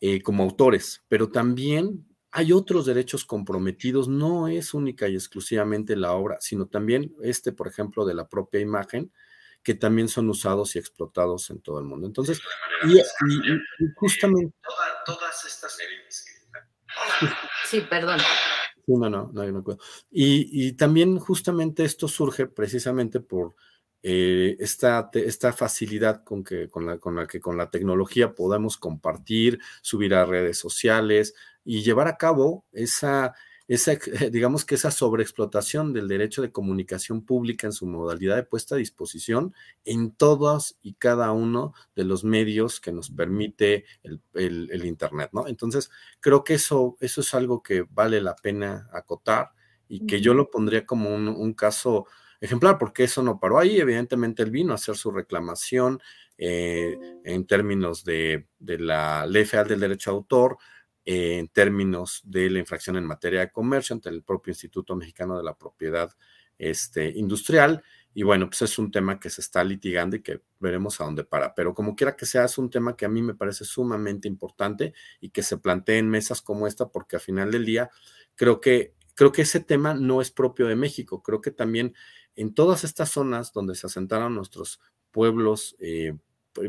[0.00, 6.12] eh, como autores, pero también hay otros derechos comprometidos, no es única y exclusivamente la
[6.12, 9.12] obra, sino también este, por ejemplo, de la propia imagen,
[9.62, 12.06] que también son usados y explotados en todo el mundo.
[12.06, 12.40] Entonces,
[12.84, 13.00] y,
[13.96, 14.54] justamente...
[15.04, 15.76] todas estas...
[17.66, 18.18] Sí, perdón.
[18.86, 19.78] No, no, no, no, no
[20.10, 23.54] y, y también justamente esto surge precisamente por
[24.02, 28.76] eh, esta, esta, facilidad con, que, con, la, con la que con la tecnología podemos
[28.76, 33.34] compartir, subir a redes sociales y llevar a cabo esa,
[33.68, 33.92] esa,
[34.30, 38.78] digamos que esa sobreexplotación del derecho de comunicación pública en su modalidad de puesta a
[38.78, 45.30] disposición en todos y cada uno de los medios que nos permite el, el, Internet,
[45.32, 45.46] ¿no?
[45.46, 49.52] Entonces, creo que eso, eso es algo que vale la pena acotar
[49.88, 52.06] y que yo lo pondría como un, un caso
[52.42, 53.78] ejemplar, porque eso no paró ahí.
[53.78, 56.00] Evidentemente él vino a hacer su reclamación
[56.36, 60.58] eh, en términos de, la ley federal del derecho a autor,
[61.04, 65.36] eh, en términos de la infracción en materia de comercio ante el propio Instituto Mexicano
[65.36, 66.10] de la Propiedad
[66.58, 67.82] este, Industrial.
[68.14, 71.24] Y bueno, pues es un tema que se está litigando y que veremos a dónde
[71.24, 71.54] para.
[71.54, 74.92] Pero como quiera que sea, es un tema que a mí me parece sumamente importante
[75.20, 77.90] y que se plantee en mesas como esta, porque al final del día
[78.34, 81.22] creo que, creo que ese tema no es propio de México.
[81.22, 81.94] Creo que también
[82.36, 84.78] en todas estas zonas donde se asentaron nuestros
[85.10, 86.16] pueblos eh,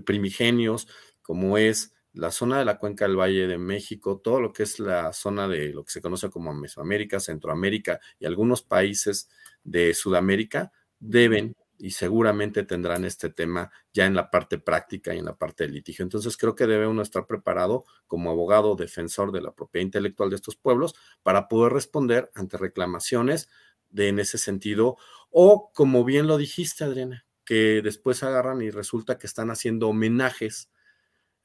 [0.05, 0.87] primigenios,
[1.21, 4.79] como es la zona de la cuenca del Valle de México, todo lo que es
[4.79, 9.29] la zona de lo que se conoce como Mesoamérica, Centroamérica y algunos países
[9.63, 15.25] de Sudamérica, deben y seguramente tendrán este tema ya en la parte práctica y en
[15.25, 16.03] la parte de litigio.
[16.03, 20.37] Entonces creo que debe uno estar preparado como abogado defensor de la propiedad intelectual de
[20.37, 23.49] estos pueblos para poder responder ante reclamaciones
[23.89, 24.97] de en ese sentido,
[25.29, 30.69] o como bien lo dijiste, Adriana, que después agarran y resulta que están haciendo homenajes,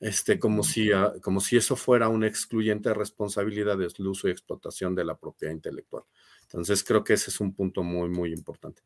[0.00, 4.94] este, como, si, ah, como si eso fuera una excluyente responsabilidad del uso y explotación
[4.94, 6.04] de la propiedad intelectual.
[6.42, 8.82] Entonces, creo que ese es un punto muy, muy importante.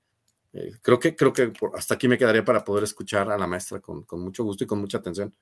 [0.53, 3.81] Eh, creo que, creo que hasta aquí me quedaría para poder escuchar a la maestra
[3.81, 5.35] con, con mucho gusto y con mucha atención.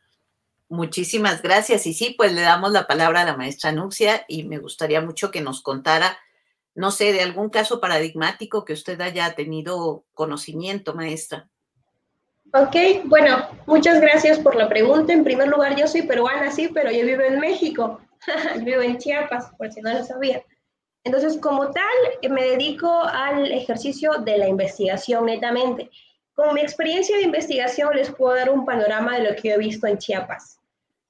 [0.68, 1.86] Muchísimas gracias.
[1.86, 5.30] Y sí, pues le damos la palabra a la maestra Nuxia y me gustaría mucho
[5.30, 6.16] que nos contara
[6.74, 11.48] no sé, de algún caso paradigmático que usted haya tenido conocimiento, maestra.
[12.52, 15.12] Ok, bueno, muchas gracias por la pregunta.
[15.12, 18.00] En primer lugar, yo soy peruana, sí, pero yo vivo en México,
[18.64, 20.42] vivo en Chiapas, por si no lo sabía.
[21.04, 25.90] Entonces, como tal, me dedico al ejercicio de la investigación netamente.
[26.34, 29.86] Con mi experiencia de investigación les puedo dar un panorama de lo que he visto
[29.86, 30.58] en Chiapas.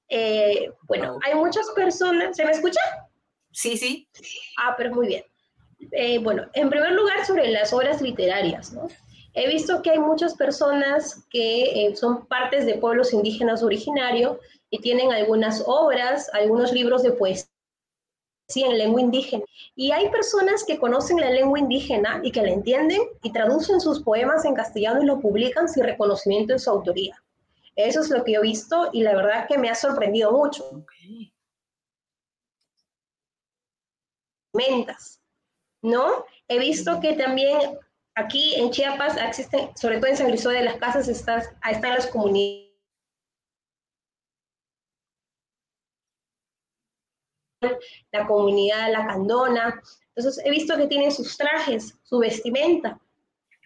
[0.09, 2.81] Eh, bueno, hay muchas personas, ¿se me escucha?
[3.51, 4.07] Sí, sí.
[4.59, 5.23] Ah, pero muy bien.
[5.91, 8.87] Eh, bueno, en primer lugar sobre las obras literarias, ¿no?
[9.33, 14.37] He visto que hay muchas personas que eh, son partes de pueblos indígenas originarios
[14.69, 17.51] y tienen algunas obras, algunos libros de poesía
[18.51, 19.43] sí, en lengua indígena.
[19.75, 24.01] Y hay personas que conocen la lengua indígena y que la entienden y traducen sus
[24.03, 27.23] poemas en castellano y lo publican sin reconocimiento de su autoría.
[27.75, 30.83] Eso es lo que yo he visto y la verdad que me ha sorprendido mucho.
[34.53, 35.21] Mentas,
[35.81, 36.25] ¿no?
[36.49, 37.79] He visto que también
[38.15, 42.07] aquí en Chiapas existen, sobre todo en San Cristóbal de las Casas, están, están las
[42.07, 42.71] comunidades
[48.11, 49.81] la comunidad la candona.
[50.15, 52.99] Entonces he visto que tienen sus trajes, su vestimenta,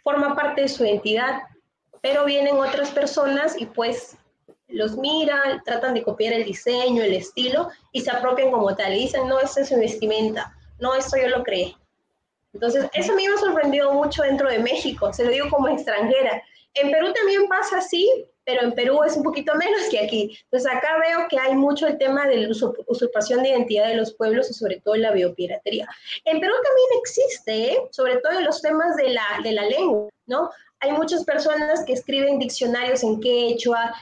[0.04, 1.42] forma parte de su identidad,
[2.02, 4.18] pero vienen otras personas y pues
[4.68, 8.94] los miran, tratan de copiar el diseño, el estilo y se apropian como tal.
[8.94, 11.76] Y dicen, no, esta es su vestimenta, no, esto yo lo creé.
[12.56, 15.68] Entonces, eso a mí me ha sorprendido mucho dentro de México, se lo digo como
[15.68, 16.42] extranjera.
[16.74, 18.10] En Perú también pasa así,
[18.46, 20.38] pero en Perú es un poquito menos que aquí.
[20.46, 22.50] Entonces acá veo que hay mucho el tema de la
[22.88, 25.86] usurpación de identidad de los pueblos y sobre todo la biopiratería.
[26.24, 27.78] En Perú también existe, ¿eh?
[27.92, 30.50] sobre todo en los temas de la, de la lengua, ¿no?
[30.80, 33.94] Hay muchas personas que escriben diccionarios en quechua,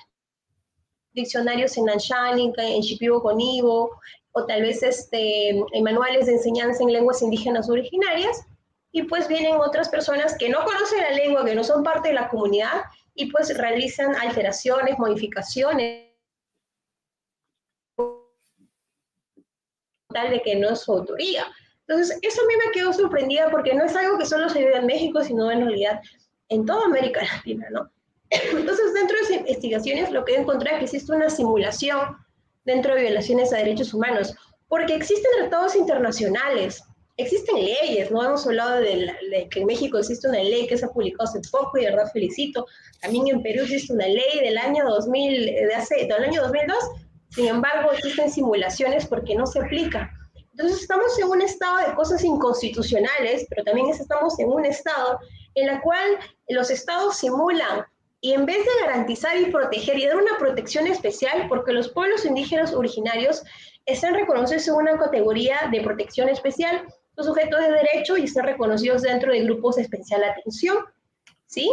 [1.14, 3.92] diccionarios en Anshani, en Shipibo Conibo,
[4.34, 8.46] o tal vez este, en manuales de enseñanza en lenguas indígenas originarias,
[8.92, 12.16] y pues vienen otras personas que no conocen la lengua, que no son parte de
[12.16, 12.84] la comunidad,
[13.16, 16.10] y pues realizan alteraciones, modificaciones,
[20.10, 21.46] tal de que no es su autoría.
[21.88, 24.78] Entonces, eso a mí me quedó sorprendida porque no es algo que solo se vive
[24.78, 26.02] en México, sino en realidad
[26.50, 27.92] en toda América Latina, ¿no?
[28.52, 32.18] Entonces, dentro de esas investigaciones, lo que encontré es que existe una simulación
[32.66, 34.34] dentro de violaciones a derechos humanos,
[34.68, 36.84] porque existen tratados internacionales
[37.18, 38.24] existen leyes, ¿no?
[38.24, 41.78] Hemos hablado de, que en México existe una ley que se ha publicado hace poco
[41.78, 42.66] y de verdad felicito.
[43.02, 46.78] También en Perú existe una ley del año 2000, de hace, del año 2002,
[47.30, 50.12] sin embargo existen simulaciones porque no se aplica.
[50.52, 55.20] Entonces estamos en un estado de cosas inconstitucionales, pero también estamos en un estado
[55.56, 56.20] en la cual
[56.50, 57.86] los estados simulan
[58.24, 62.24] y en vez de garantizar y proteger y dar una protección especial, porque los pueblos
[62.24, 63.44] indígenas originarios
[63.86, 69.02] están reconocidos en una categoría de protección especial, los sujetos de derecho y ser reconocidos
[69.02, 70.78] dentro de grupos de especial atención,
[71.48, 71.70] ¿sí?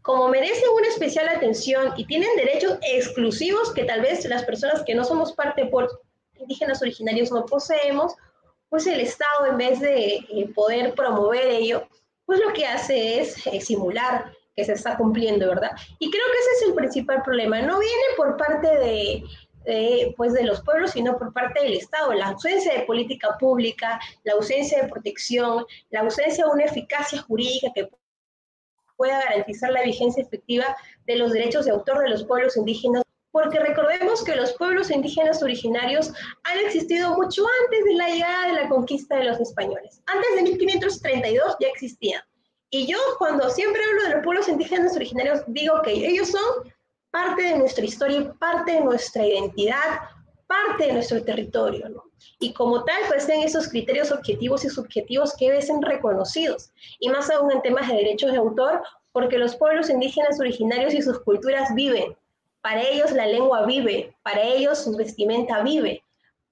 [0.00, 4.94] Como merecen una especial atención y tienen derechos exclusivos que tal vez las personas que
[4.94, 6.00] no somos parte por
[6.40, 8.14] indígenas originarios no poseemos,
[8.70, 11.86] pues el Estado en vez de eh, poder promover ello,
[12.24, 15.70] pues lo que hace es eh, simular que se está cumpliendo, ¿verdad?
[16.00, 17.62] Y creo que ese es el principal problema.
[17.62, 19.22] No viene por parte de
[20.16, 22.12] pues de los pueblos, sino por parte del Estado.
[22.12, 27.68] La ausencia de política pública, la ausencia de protección, la ausencia de una eficacia jurídica
[27.72, 27.88] que
[28.96, 33.60] pueda garantizar la vigencia efectiva de los derechos de autor de los pueblos indígenas, porque
[33.60, 38.68] recordemos que los pueblos indígenas originarios han existido mucho antes de la llegada de la
[38.68, 40.02] conquista de los españoles.
[40.06, 42.22] Antes de 1532 ya existían.
[42.70, 46.72] Y yo cuando siempre hablo de los pueblos indígenas originarios digo que ellos son
[47.10, 50.00] parte de nuestra historia parte de nuestra identidad,
[50.46, 52.04] parte de nuestro territorio, ¿no?
[52.40, 57.30] Y como tal, pues tienen esos criterios objetivos y subjetivos que deben reconocidos, y más
[57.30, 61.74] aún en temas de derechos de autor, porque los pueblos indígenas originarios y sus culturas
[61.74, 62.16] viven,
[62.60, 66.02] para ellos la lengua vive, para ellos su vestimenta vive.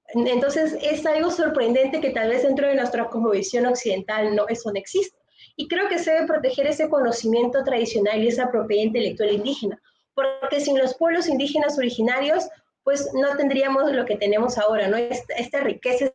[0.09, 4.79] Entonces es algo sorprendente que tal vez dentro de nuestra cosmovisión occidental no, eso no
[4.79, 5.16] existe.
[5.57, 9.81] Y creo que se debe proteger ese conocimiento tradicional y esa propiedad intelectual indígena,
[10.14, 12.47] porque sin los pueblos indígenas originarios,
[12.85, 14.97] pues no tendríamos lo que tenemos ahora, ¿no?
[14.97, 16.12] Esta, riqueza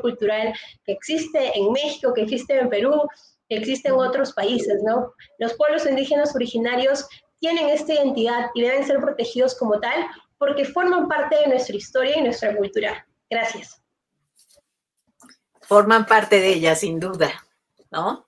[0.00, 0.54] cultural
[0.84, 3.02] que existe en México, que existe en Perú,
[3.48, 5.12] que existe en otros países, ¿no?
[5.38, 7.06] Los pueblos indígenas originarios
[7.40, 10.06] tienen esta identidad y deben ser protegidos como tal
[10.38, 13.06] porque forman parte de nuestra historia y nuestra cultura.
[13.28, 13.80] Gracias.
[15.60, 17.32] Forman parte de ella, sin duda,
[17.90, 18.23] ¿no?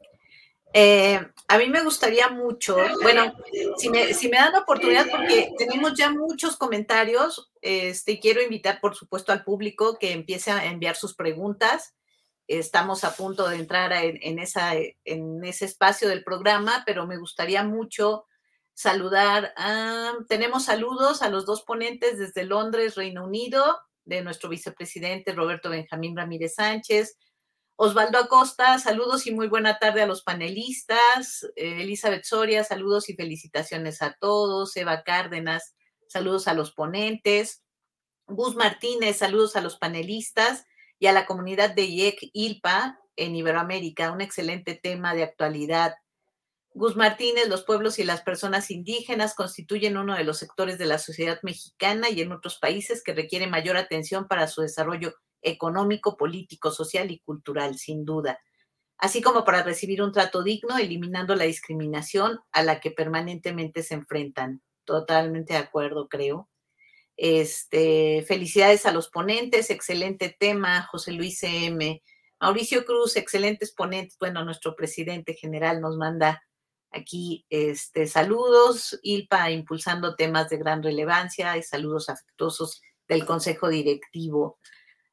[0.78, 3.32] Eh, a mí me gustaría mucho, bueno,
[3.78, 9.32] si me, dan la oportunidad, porque tenemos ya muchos comentarios, este, quiero invitar, por supuesto,
[9.32, 11.94] al público que empiece a enviar sus preguntas.
[12.46, 14.38] Estamos a punto de entrar en, en
[15.44, 18.26] ese espacio del programa, pero me gustaría mucho
[18.74, 19.54] saludar.
[20.28, 26.14] tenemos saludos a los dos ponentes desde Londres, Reino Unido, de nuestro vicepresidente Roberto Benjamín
[26.14, 27.16] Ramírez Sánchez,
[27.78, 31.46] Osvaldo Acosta, saludos y muy buena tarde a los panelistas.
[31.56, 34.74] Eh, Elizabeth Soria, saludos y felicitaciones a todos.
[34.78, 35.74] Eva Cárdenas,
[36.08, 37.62] saludos a los ponentes.
[38.26, 40.64] Gus Martínez, saludos a los panelistas
[40.98, 44.10] y a la comunidad de IEC ILPA en Iberoamérica.
[44.10, 45.96] Un excelente tema de actualidad.
[46.72, 50.96] Gus Martínez, los pueblos y las personas indígenas constituyen uno de los sectores de la
[50.96, 56.70] sociedad mexicana y en otros países que requiere mayor atención para su desarrollo económico, político,
[56.70, 58.40] social y cultural, sin duda,
[58.98, 63.94] así como para recibir un trato digno, eliminando la discriminación a la que permanentemente se
[63.94, 64.62] enfrentan.
[64.84, 66.48] Totalmente de acuerdo, creo.
[67.16, 72.02] Este, felicidades a los ponentes, excelente tema, José Luis CM.
[72.40, 74.16] Mauricio Cruz, excelentes ponentes.
[74.18, 76.42] Bueno, nuestro presidente general nos manda
[76.90, 78.98] aquí este, saludos.
[79.02, 84.58] ILPA impulsando temas de gran relevancia y saludos afectuosos del Consejo Directivo.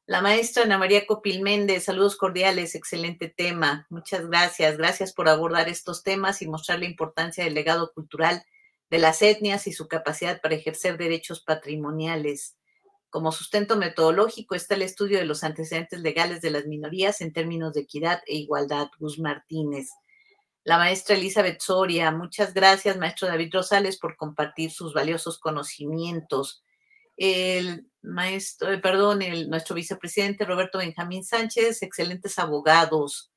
[0.06, 3.86] La maestra Ana María Copil Méndez, saludos cordiales, excelente tema.
[3.88, 4.76] Muchas gracias.
[4.76, 8.44] Gracias por abordar estos temas y mostrar la importancia del legado cultural
[8.90, 12.58] de las etnias y su capacidad para ejercer derechos patrimoniales.
[13.08, 17.72] Como sustento metodológico está el estudio de los antecedentes legales de las minorías en términos
[17.72, 18.88] de equidad e igualdad.
[18.98, 19.88] Gus Martínez.
[20.64, 26.62] La maestra Elizabeth Soria, muchas gracias, maestro David Rosales, por compartir sus valiosos conocimientos
[27.16, 33.30] el maestro, eh, perdón, el, nuestro vicepresidente Roberto Benjamín Sánchez, excelentes abogados.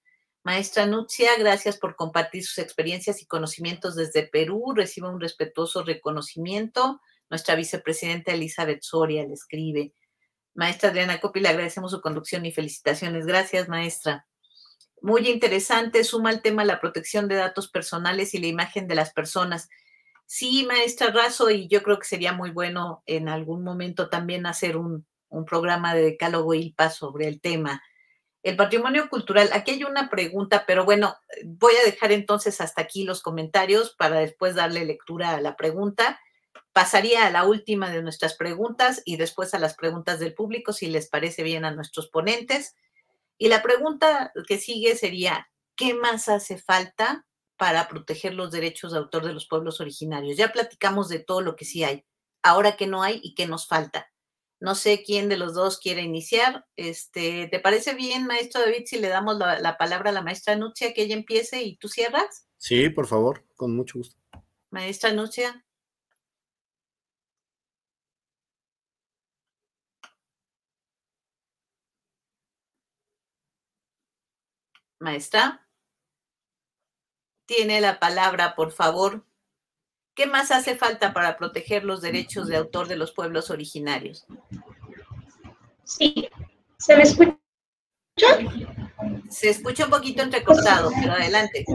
[0.43, 4.73] Maestra Nutzia, gracias por compartir sus experiencias y conocimientos desde Perú.
[4.75, 7.01] Recibe un respetuoso reconocimiento.
[7.29, 9.93] Nuestra vicepresidenta Elizabeth Soria le escribe.
[10.53, 13.25] Maestra Adriana Copi, le agradecemos su conducción y felicitaciones.
[13.25, 14.25] Gracias, maestra.
[15.01, 19.13] Muy interesante, suma el tema la protección de datos personales y la imagen de las
[19.13, 19.69] personas.
[20.29, 24.75] Sí, maestra Razo, y yo creo que sería muy bueno en algún momento también hacer
[24.75, 25.07] un,
[25.45, 27.81] programa de decálogo ILPA sobre el tema.
[28.43, 31.15] El patrimonio cultural, aquí hay una pregunta, pero bueno,
[31.45, 36.19] voy a dejar entonces hasta aquí los comentarios para después darle lectura a la pregunta.
[36.73, 40.87] Pasaría a la última de nuestras preguntas y después a las preguntas del público, si
[40.87, 42.75] les parece bien a nuestros ponentes.
[43.37, 47.26] Y la pregunta que sigue sería, ¿qué más hace falta
[47.57, 50.37] para proteger los derechos de autor de los pueblos originarios.
[50.37, 52.05] Ya platicamos de todo lo que sí hay,
[52.43, 54.11] ahora que no hay y que nos falta.
[54.59, 56.65] No sé quién de los dos quiere iniciar.
[56.75, 60.93] Este, ¿Te parece bien, maestro David, si le damos la, palabra a la maestra Nucia,
[60.93, 62.47] que ella empiece y tú cierras?
[62.57, 64.17] Sí, por favor, con mucho gusto.
[64.71, 65.63] Maestra Nucia.
[74.99, 75.66] Maestra
[77.47, 79.23] tiene la palabra, por favor.
[80.13, 84.25] ¿Qué más hace falta para proteger los derechos de autor de los pueblos originarios?
[85.83, 86.27] Sí,
[86.77, 87.37] ¿se me escucha?
[89.29, 91.65] Se escucha un poquito entrecortado, pero adelante.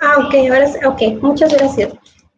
[0.00, 1.92] Ah, ok, ahora ok, muchas gracias.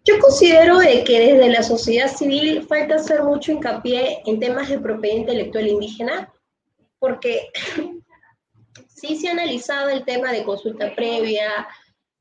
[0.05, 5.17] Yo considero que desde la sociedad civil falta hacer mucho hincapié en temas de propiedad
[5.17, 6.33] intelectual indígena,
[6.99, 7.51] porque
[9.01, 11.67] sí se ha analizado el tema de consulta previa,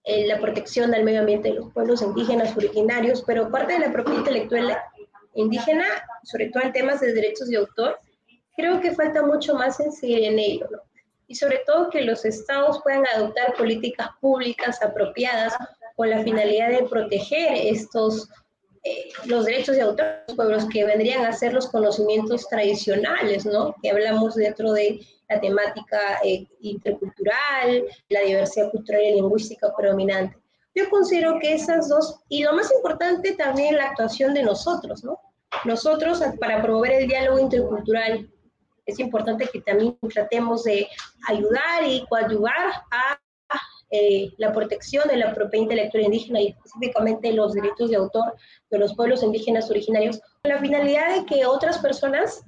[0.03, 3.91] eh, la protección del medio ambiente de los pueblos indígenas originarios, pero parte de la
[3.91, 4.77] propiedad intelectual
[5.35, 5.85] indígena,
[6.23, 7.99] sobre todo en temas de derechos de autor,
[8.55, 10.79] creo que falta mucho más en seguir en ello, ¿no?
[11.27, 15.53] Y sobre todo que los estados puedan adoptar políticas públicas apropiadas
[15.95, 18.27] con la finalidad de proteger estos
[18.83, 23.45] eh, los derechos de autor de los pueblos que vendrían a ser los conocimientos tradicionales,
[23.45, 23.75] ¿no?
[23.83, 30.37] Que hablamos dentro de la temática eh, intercultural, la diversidad cultural y lingüística predominante.
[30.75, 35.19] Yo considero que esas dos, y lo más importante también la actuación de nosotros, ¿no?
[35.65, 38.29] Nosotros, para promover el diálogo intercultural,
[38.85, 40.87] es importante que también tratemos de
[41.27, 43.19] ayudar y coadyuvar a
[43.91, 48.35] eh, la protección de la propiedad intelectual indígena y específicamente los derechos de autor
[48.69, 52.43] de los pueblos indígenas originarios, con la finalidad de que otras personas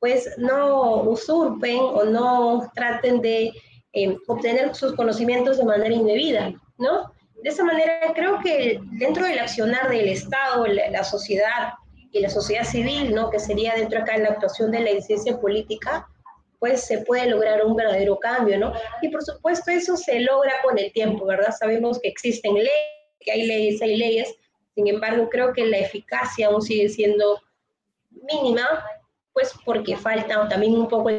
[0.00, 3.52] pues no usurpen o no traten de
[3.92, 7.12] eh, obtener sus conocimientos de manera indebida, ¿no?
[7.42, 11.74] De esa manera creo que dentro del accionar del Estado, la, sociedad
[12.12, 13.30] y la sociedad civil, ¿no?
[13.30, 16.06] Que sería dentro acá en la actuación de la incidencia política,
[16.58, 18.72] pues se puede lograr un verdadero cambio, ¿no?
[19.02, 21.54] Y por supuesto eso se logra con el tiempo, ¿verdad?
[21.58, 22.70] Sabemos que existen leyes,
[23.20, 24.34] que hay leyes, hay leyes,
[24.74, 27.40] sin embargo creo que la eficacia aún sigue siendo
[28.10, 28.84] mínima
[29.32, 31.10] pues porque falta también un poco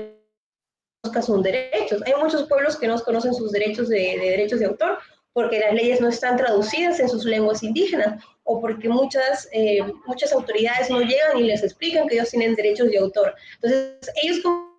[1.21, 2.01] sus derechos.
[2.05, 4.99] Hay muchos pueblos que no conocen sus derechos de, derechos de autor
[5.33, 10.33] porque las leyes no están traducidas en sus lenguas indígenas o porque muchas, eh, muchas
[10.33, 13.33] autoridades no llegan y les explican que ellos tienen derechos de autor.
[13.55, 14.71] Entonces, ellos cómo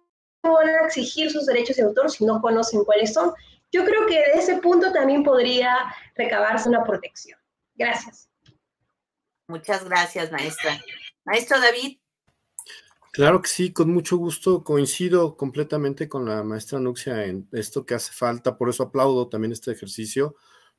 [0.42, 3.32] van a exigir sus derechos de autor si no conocen cuáles son.
[3.70, 5.74] Yo creo que de ese punto también podría
[6.14, 7.38] recabarse una protección.
[7.74, 8.28] Gracias.
[9.48, 10.78] Muchas gracias, maestra.
[11.24, 11.98] Maestro David,
[13.14, 14.64] Claro que sí, con mucho gusto.
[14.64, 18.56] Coincido completamente con la maestra Nuxia en esto que hace falta.
[18.56, 20.34] Por eso aplaudo también este ejercicio,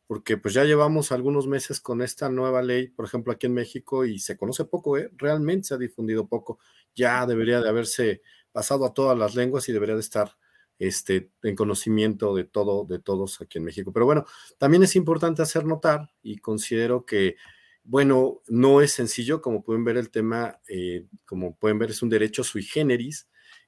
[0.07, 4.03] porque pues ya llevamos algunos meses con esta nueva ley, por ejemplo, aquí en México,
[4.03, 5.11] y se conoce poco, ¿eh?
[5.15, 6.57] realmente se ha difundido poco.
[6.95, 10.35] Ya debería de haberse pasado a todas las lenguas y debería de estar
[10.79, 13.93] este, en conocimiento de todo, de todos aquí en México.
[13.93, 14.25] Pero bueno,
[14.57, 17.35] también es importante hacer notar y considero que,
[17.83, 22.09] bueno, no es sencillo, como pueden ver el tema, eh, como pueden ver, es un
[22.09, 23.27] derecho sui generis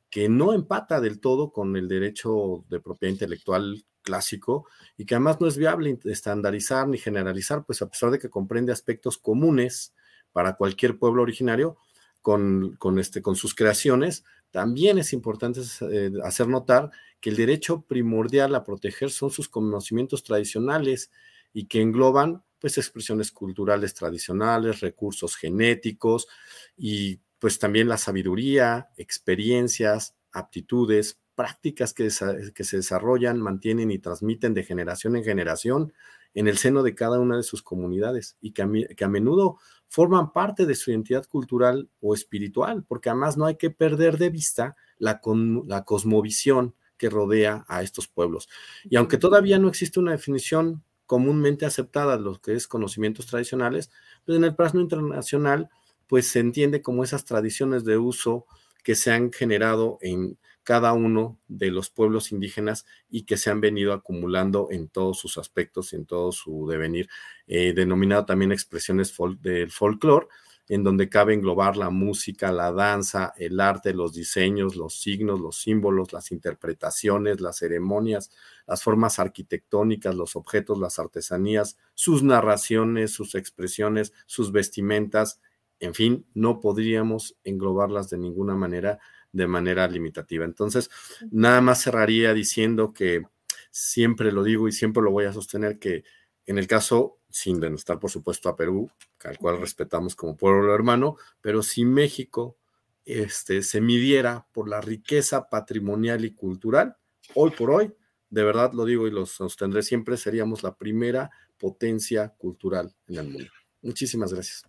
[0.10, 5.42] que no empata del todo con el derecho de propiedad intelectual clásico y que además
[5.42, 9.94] no es viable estandarizar ni generalizar, pues a pesar de que comprende aspectos comunes
[10.32, 11.78] para cualquier pueblo originario
[12.22, 15.62] con, con, este, con sus creaciones, también es importante
[15.92, 21.12] eh, hacer notar que el derecho primordial a proteger son sus conocimientos tradicionales
[21.52, 26.28] y que engloban pues expresiones culturales tradicionales, recursos genéticos
[26.76, 32.10] y pues también la sabiduría, experiencias, aptitudes, prácticas que,
[32.56, 35.94] que, se desarrollan, mantienen y transmiten de generación en generación
[36.34, 39.60] en el seno de cada una de sus comunidades y que a, que a menudo
[39.88, 44.32] forman parte de su identidad cultural o espiritual, porque además no hay que perder de
[44.32, 45.22] vista la,
[45.68, 48.50] la cosmovisión que rodea a estos pueblos.
[48.86, 53.92] Y aunque todavía no existe una definición comúnmente aceptada de lo que es conocimientos tradicionales,
[54.26, 55.70] pues en el plano internacional,
[56.08, 58.46] pues se entiende como esas tradiciones de uso
[58.84, 63.62] que se han generado en cada uno de los pueblos indígenas y que se han
[63.62, 67.08] venido acumulando en todos sus aspectos y en todo su devenir,
[67.48, 70.28] eh, denominado también expresiones del folclore,
[70.68, 75.58] en donde cabe englobar la música, la danza, el arte, los diseños, los signos, los
[75.62, 78.32] símbolos, las interpretaciones, las ceremonias,
[78.66, 85.40] las formas arquitectónicas, los objetos, las artesanías, sus narraciones, sus expresiones, sus vestimentas,
[85.80, 89.00] en fin, no podríamos englobarlas de ninguna manera
[89.32, 90.46] de manera limitativa.
[90.46, 90.90] Entonces,
[91.30, 93.24] nada más cerraría diciendo que
[93.70, 96.06] siempre lo digo y siempre lo voy a sostener que
[96.46, 98.90] en el caso, sin denostar por supuesto a Perú,
[99.26, 102.56] al cual respetamos como pueblo hermano, pero si México
[103.04, 106.96] este, se midiera por la riqueza patrimonial y cultural,
[107.34, 107.94] hoy por hoy,
[108.30, 113.28] de verdad lo digo y lo sostendré siempre, seríamos la primera potencia cultural en el
[113.28, 113.52] mundo.
[113.82, 114.64] Muchísimas gracias.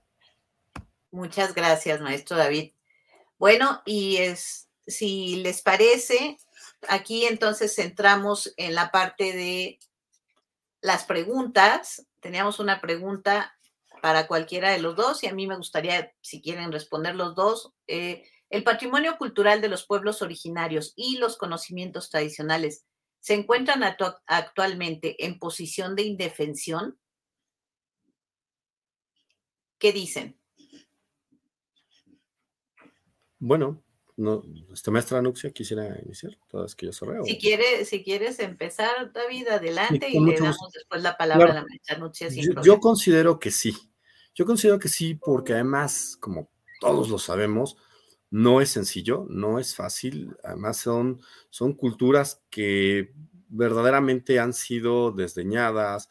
[1.12, 2.72] Muchas gracias, maestro David.
[3.38, 6.36] Bueno, y es, si les parece,
[6.88, 9.78] aquí entonces centramos en la parte de
[10.80, 12.05] las preguntas.
[12.20, 13.56] Teníamos una pregunta
[14.02, 17.72] para cualquiera de los dos y a mí me gustaría, si quieren responder los dos,
[17.86, 22.86] eh, el patrimonio cultural de los pueblos originarios y los conocimientos tradicionales
[23.20, 26.98] se encuentran actualmente en posición de indefensión.
[29.78, 30.38] ¿Qué dicen?
[33.38, 33.82] Bueno,
[34.16, 34.42] no,
[34.72, 37.22] esta maestra Anuxia quisiera iniciar, todas que yo cerré.
[37.24, 41.64] Si, quiere, si quieres empezar, David, adelante y le damos después la palabra a la
[41.64, 42.28] maestra Anuxia.
[42.30, 43.76] yo, considero que sí.
[44.34, 46.50] Yo considero que sí, porque además, como
[46.80, 47.76] todos lo sabemos,
[48.30, 50.34] no es sencillo, no es fácil.
[50.42, 53.12] Además, son, son culturas que
[53.48, 56.08] verdaderamente han sido desdeñadas.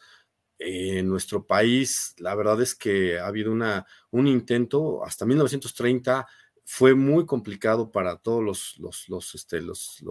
[0.57, 6.25] En nuestro país, la verdad es que ha habido una, un intento hasta 1930
[6.67, 10.03] fue muy complicado para todos los, los, los, este, los,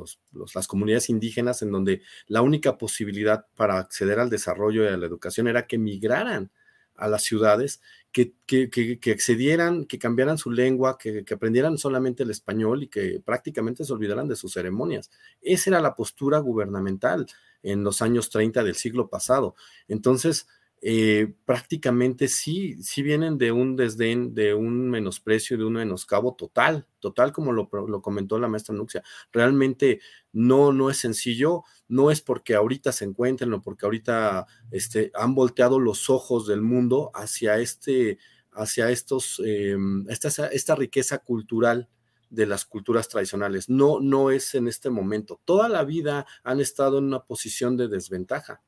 [0.55, 5.07] las comunidades indígenas en donde la única posibilidad para acceder al desarrollo y a la
[5.07, 6.53] educación era que migraran
[6.95, 7.81] a las ciudades,
[8.13, 13.21] que, que, que, accedieran, que cambiaran su lengua, que, aprendieran solamente el español y que
[13.25, 15.11] prácticamente se olvidaran de sus ceremonias.
[15.43, 17.27] Esa era la postura gubernamental
[17.65, 19.57] en los años 30 del siglo pasado.
[19.89, 20.47] Entonces,
[20.87, 26.87] eh, prácticamente sí, sí vienen de un desdén, de un menosprecio, de un menoscabo total,
[26.99, 27.71] total como lo,
[28.03, 29.03] comentó la maestra Nuxia.
[29.33, 30.01] Realmente
[30.35, 35.35] no, no es sencillo, no es porque ahorita se encuentren o porque ahorita este, han
[35.35, 38.19] volteado los ojos del mundo hacia este,
[38.53, 39.79] hacia estos, eh,
[40.11, 41.89] esta, esta riqueza cultural
[42.29, 43.71] de las culturas tradicionales.
[43.71, 45.41] No, no es en este momento.
[45.47, 48.61] Toda la vida han estado en una posición de desventaja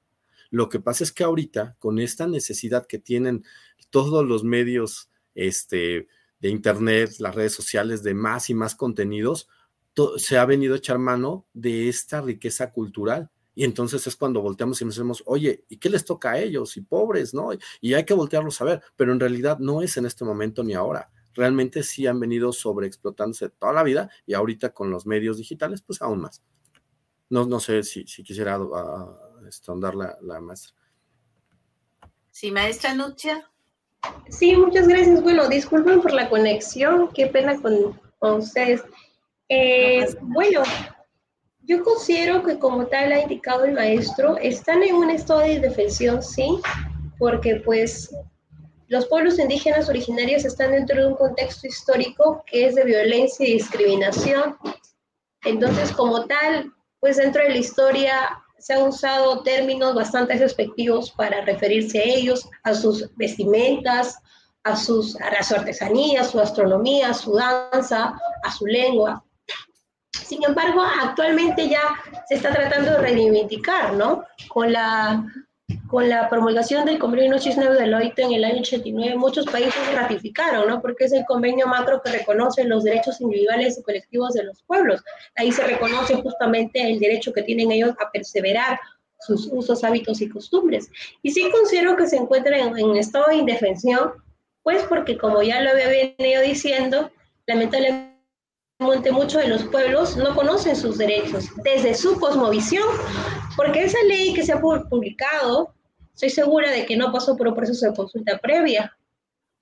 [0.50, 3.44] lo que pasa es que ahorita, con esta necesidad que tienen
[3.90, 6.08] todos los medios este,
[6.40, 9.48] de Internet, las redes sociales, de más y más contenidos,
[10.18, 13.30] se ha venido a echar mano de esta riqueza cultural.
[13.54, 16.76] Y entonces es cuando volteamos y nos decimos, oye, ¿y qué les toca a ellos?
[16.76, 17.50] Y pobres, ¿no?
[17.80, 20.74] Y hay que voltearlos a ver, pero en realidad no es en este momento ni
[20.74, 21.10] ahora.
[21.32, 26.02] Realmente sí han venido sobreexplotándose toda la vida y ahorita con los medios digitales, pues
[26.02, 26.42] aún más.
[27.30, 30.76] No, no sé si, si quisiera uh, estandar la, la maestra.
[32.30, 33.50] Sí, maestra Nucha.
[34.28, 35.22] Sí, muchas gracias.
[35.22, 38.82] Bueno, disculpen por la conexión, qué pena con, ustedes.
[39.48, 40.62] Eh, bueno,
[41.62, 46.22] yo considero que como tal ha indicado el maestro, están en un estado de indefensión,
[46.22, 46.60] sí,
[47.18, 48.14] porque pues
[48.88, 53.54] los pueblos indígenas originarios están dentro de un contexto histórico que es de violencia y
[53.54, 54.56] discriminación
[55.44, 61.42] Entonces, como tal, pues dentro de la historia se han usado términos bastante respectivos para
[61.42, 64.18] referirse a ellos, a sus vestimentas,
[64.64, 69.22] a, sus, a su artesanía, su astronomía, su danza, a su lengua.
[70.12, 71.82] Sin embargo, actualmente ya
[72.28, 74.24] se está tratando de reivindicar, ¿no?
[74.48, 75.24] Con la,
[75.88, 79.74] con la promulgación del convenio 89 de la OIT en el año 89, muchos países
[79.94, 80.80] ratificaron, ¿no?
[80.80, 85.02] Porque es el convenio macro que reconoce los derechos individuales y colectivos de los pueblos.
[85.36, 88.78] Ahí se reconoce justamente el derecho que tienen ellos a perseverar
[89.20, 90.90] sus usos, hábitos y costumbres.
[91.22, 94.12] Y sí considero que se encuentran en, en estado de indefensión,
[94.62, 97.10] pues porque como ya lo había venido diciendo,
[97.46, 98.12] lamentablemente
[99.10, 102.86] muchos de los pueblos no conocen sus derechos desde su cosmovisión,
[103.56, 105.74] porque esa ley que se ha publicado,
[106.14, 108.96] estoy segura de que no pasó por un proceso de consulta previa,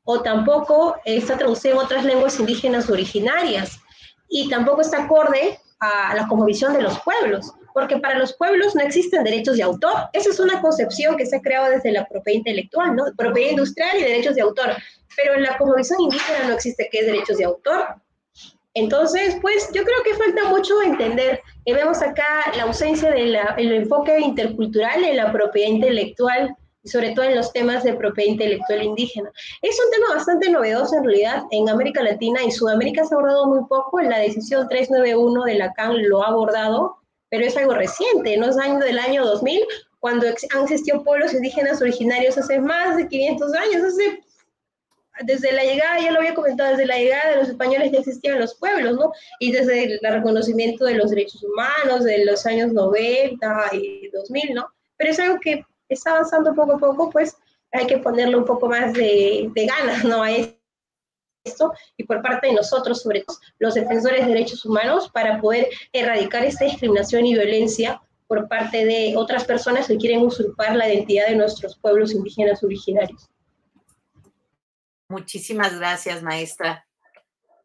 [0.05, 3.79] o tampoco está traducida en otras lenguas indígenas originarias,
[4.29, 8.83] y tampoco está acorde a la cosmovisión de los pueblos, porque para los pueblos no
[8.83, 10.09] existen derechos de autor.
[10.13, 13.05] Esa es una concepción que se ha creado desde la propiedad intelectual, ¿no?
[13.17, 14.77] Propiedad industrial y derechos de autor,
[15.17, 17.97] pero en la cosmovisión indígena no existe qué es derechos de autor.
[18.75, 21.41] Entonces, pues yo creo que falta mucho entender.
[21.65, 27.35] Y vemos acá la ausencia del enfoque intercultural en la propiedad intelectual sobre todo en
[27.35, 29.33] los temas de propiedad intelectual indígena.
[29.63, 31.45] Es un tema bastante novedoso en realidad.
[31.51, 34.01] En América Latina y Sudamérica se ha abordado muy poco.
[34.01, 36.97] La decisión 391 de la CAN lo ha abordado,
[37.31, 39.63] pero es algo reciente, no es año del año 2000,
[39.99, 44.23] cuando han existido pueblos indígenas originarios hace más de 500 años, hace
[45.23, 48.41] desde la llegada, ya lo había comentado, desde la llegada de los españoles ya existían
[48.41, 49.13] los pueblos, ¿no?
[49.39, 54.67] Y desde el reconocimiento de los derechos humanos de los años 90 y 2000, ¿no?
[54.97, 57.37] Pero es algo que está avanzando poco a poco, pues
[57.73, 60.23] hay que ponerle un poco más de, de ganas, ¿no?
[60.23, 65.41] A esto y por parte de nosotros, sobre todo los defensores de derechos humanos, para
[65.41, 70.93] poder erradicar esta discriminación y violencia por parte de otras personas que quieren usurpar la
[70.93, 73.29] identidad de nuestros pueblos indígenas originarios.
[75.09, 76.87] Muchísimas gracias, maestra.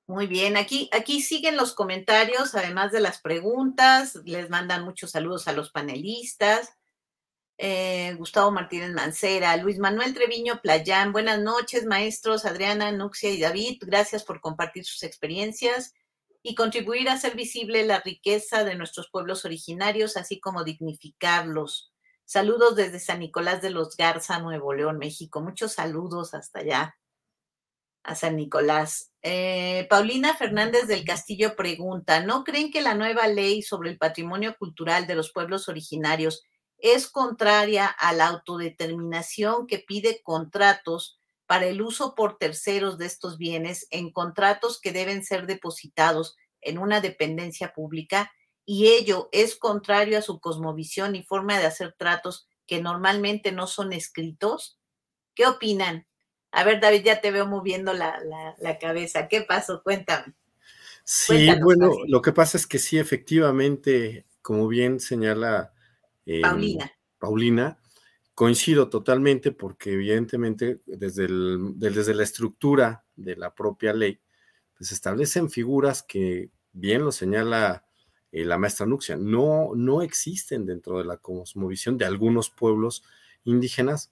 [0.08, 5.48] Muy bien, aquí, aquí siguen los comentarios, además de las preguntas, les mandan muchos saludos
[5.48, 6.74] a los panelistas.
[7.58, 13.78] Eh, Gustavo Martínez Mancera, Luis Manuel Treviño Playán, buenas noches, maestros Adriana, Nuxia y David,
[13.82, 15.94] gracias por compartir sus experiencias
[16.42, 21.94] y contribuir a hacer visible la riqueza de nuestros pueblos originarios, así como dignificarlos.
[22.26, 25.42] Saludos desde San Nicolás de los Garza, Nuevo León, México.
[25.42, 26.96] Muchos saludos hasta allá
[28.10, 29.12] a San Nicolás.
[29.22, 34.56] Eh, Paulina Fernández del Castillo pregunta, ¿no creen que la nueva ley sobre el patrimonio
[34.58, 36.44] cultural de los pueblos originarios
[36.80, 43.38] es contraria a la autodeterminación que pide contratos para el uso por terceros de estos
[43.38, 48.32] bienes en contratos que deben ser depositados en una dependencia pública
[48.66, 53.68] y ello es contrario a su cosmovisión y forma de hacer tratos que normalmente no
[53.68, 54.80] son escritos?
[55.36, 56.08] ¿Qué opinan?
[56.52, 59.28] A ver, David, ya te veo moviendo la, cabeza.
[59.28, 59.84] ¿Qué pasó?
[59.84, 60.34] Cuéntame.
[61.04, 65.74] Sí, bueno, lo que pasa es que sí, efectivamente, como bien señala
[66.26, 66.92] em, Paulina.
[67.18, 67.80] Paulina,
[68.36, 71.28] coincido totalmente porque evidentemente desde,
[71.76, 74.20] desde la estructura de la propia ley,
[74.78, 77.86] pues establecen figuras que, bien lo señala
[78.32, 83.04] eh, la maestra Nuxia, no, no existen dentro de la cosmovisión de algunos pueblos
[83.44, 84.12] indígenas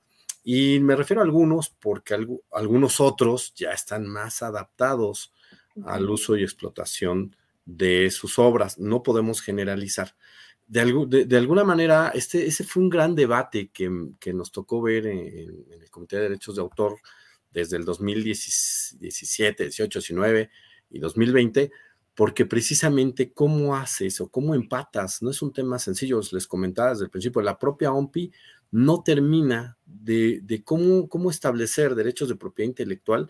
[0.50, 2.18] y me refiero a algunos porque
[2.54, 5.34] algunos otros ya están más adaptados
[5.84, 7.36] al uso y explotación
[7.66, 8.80] de sus obras.
[8.80, 10.16] No podemos generalizar.
[10.66, 13.89] De, de, alguna manera, este, ese fue un gran debate que,
[14.34, 16.95] nos tocó ver en, el Comité de Derechos de Autor
[17.52, 20.50] desde el 2017, 18, 19
[20.91, 21.72] y 2020,
[22.16, 27.04] porque precisamente cómo haces o cómo empatas, no es un tema sencillo, les comentaba desde
[27.04, 28.32] el principio, la propia OMPI
[28.72, 33.30] no termina de, cómo, establecer derechos de propiedad intelectual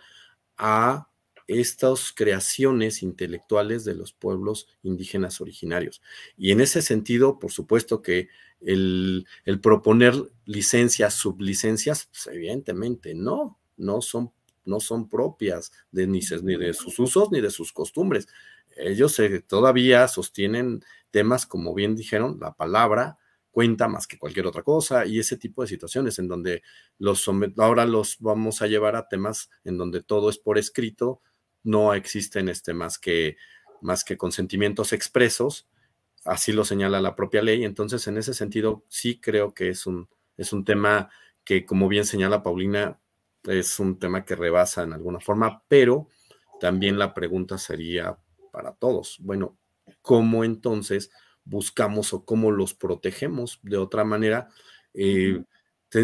[0.57, 1.09] a
[1.47, 6.01] estas creaciones intelectuales de los pueblos indígenas originarios.
[6.38, 8.27] Y en ese sentido, por supuesto que
[8.59, 9.25] el,
[9.61, 10.13] proponer
[10.45, 14.31] licencias, sublicencias, pues evidentemente no, no son,
[14.65, 18.27] no son propias de, ni, ni, de sus usos ni de sus costumbres.
[18.75, 23.17] Ellos todavía sostienen temas, como bien dijeron, la palabra,
[23.58, 26.62] cuenta más que cualquier otra cosa y ese tipo de situaciones en donde
[26.99, 27.28] los
[27.58, 31.22] ahora los vamos a llevar a temas en donde todo es por escrito,
[31.64, 33.36] no existen este más que
[33.82, 35.68] más que consentimientos expresos,
[36.24, 40.08] así lo señala la propia ley, entonces en ese sentido sí creo que es un
[40.38, 41.10] es un tema
[41.43, 42.99] que como bien señala Paulina
[43.45, 46.10] es un tema que rebasa en alguna forma, pero
[46.60, 48.20] también la pregunta sería
[48.51, 49.58] para todos, bueno,
[50.03, 51.10] cómo entonces
[51.47, 54.49] buscamos o cómo los protegemos de otra manera.
[54.93, 55.43] Eh,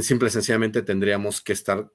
[0.01, 1.91] simple y sencillamente tendríamos que estar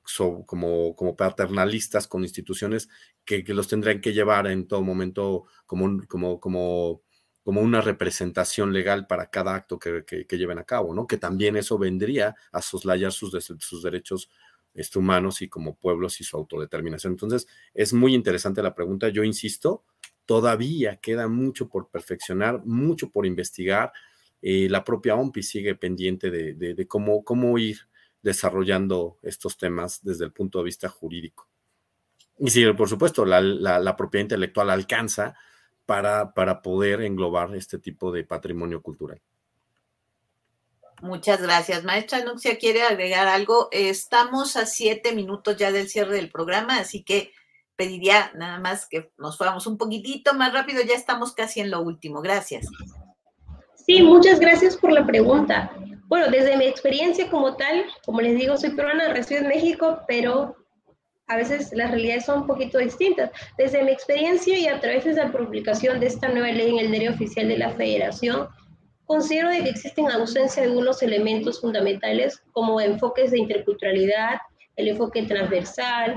[0.47, 2.89] como, como paternalistas con instituciones
[3.25, 7.03] que, los tendrían que llevar en todo momento como, como, como,
[7.43, 11.07] como una representación legal para cada acto que, lleven a cabo, ¿no?
[11.07, 14.29] Que también eso vendría a soslayar sus, sus derechos
[14.75, 17.15] este, humanos y como pueblos y su autodeterminación.
[17.15, 19.09] Entonces, es muy interesante la pregunta.
[19.09, 19.85] Yo insisto,
[20.29, 23.95] todavía queda mucho por perfeccionar, mucho por investigar.
[24.43, 27.79] Eh, la propia OMPI sigue pendiente de, cómo, cómo ir
[28.21, 31.49] desarrollando estos temas desde el punto de vista jurídico.
[32.39, 35.35] Y si, por supuesto, la, propiedad intelectual alcanza
[35.87, 39.23] para, para poder englobar este tipo de patrimonio cultural.
[41.01, 41.85] Muchas gracias.
[41.85, 43.69] Maestra Nuxia, ¿quiere agregar algo?
[43.73, 47.33] Estamos a siete minutos ya del cierre del programa, así que
[47.79, 50.83] pediría nada más que nos fuéramos un poquitito más rápido.
[50.83, 52.21] Ya estamos casi en lo último.
[52.21, 52.67] Gracias.
[53.77, 55.73] Sí, muchas gracias por la pregunta.
[56.09, 60.57] Bueno, desde mi experiencia como tal, como les digo, soy peruana, resido en México, pero
[61.29, 63.31] a veces las realidades son un poquito distintas.
[63.57, 66.91] Desde mi experiencia y a través de la publicación de esta nueva ley en el
[66.91, 68.49] diario oficial de la Federación,
[69.05, 74.39] considero de que existen ausencia de algunos elementos fundamentales como enfoques de interculturalidad,
[74.77, 76.17] el enfoque transversal,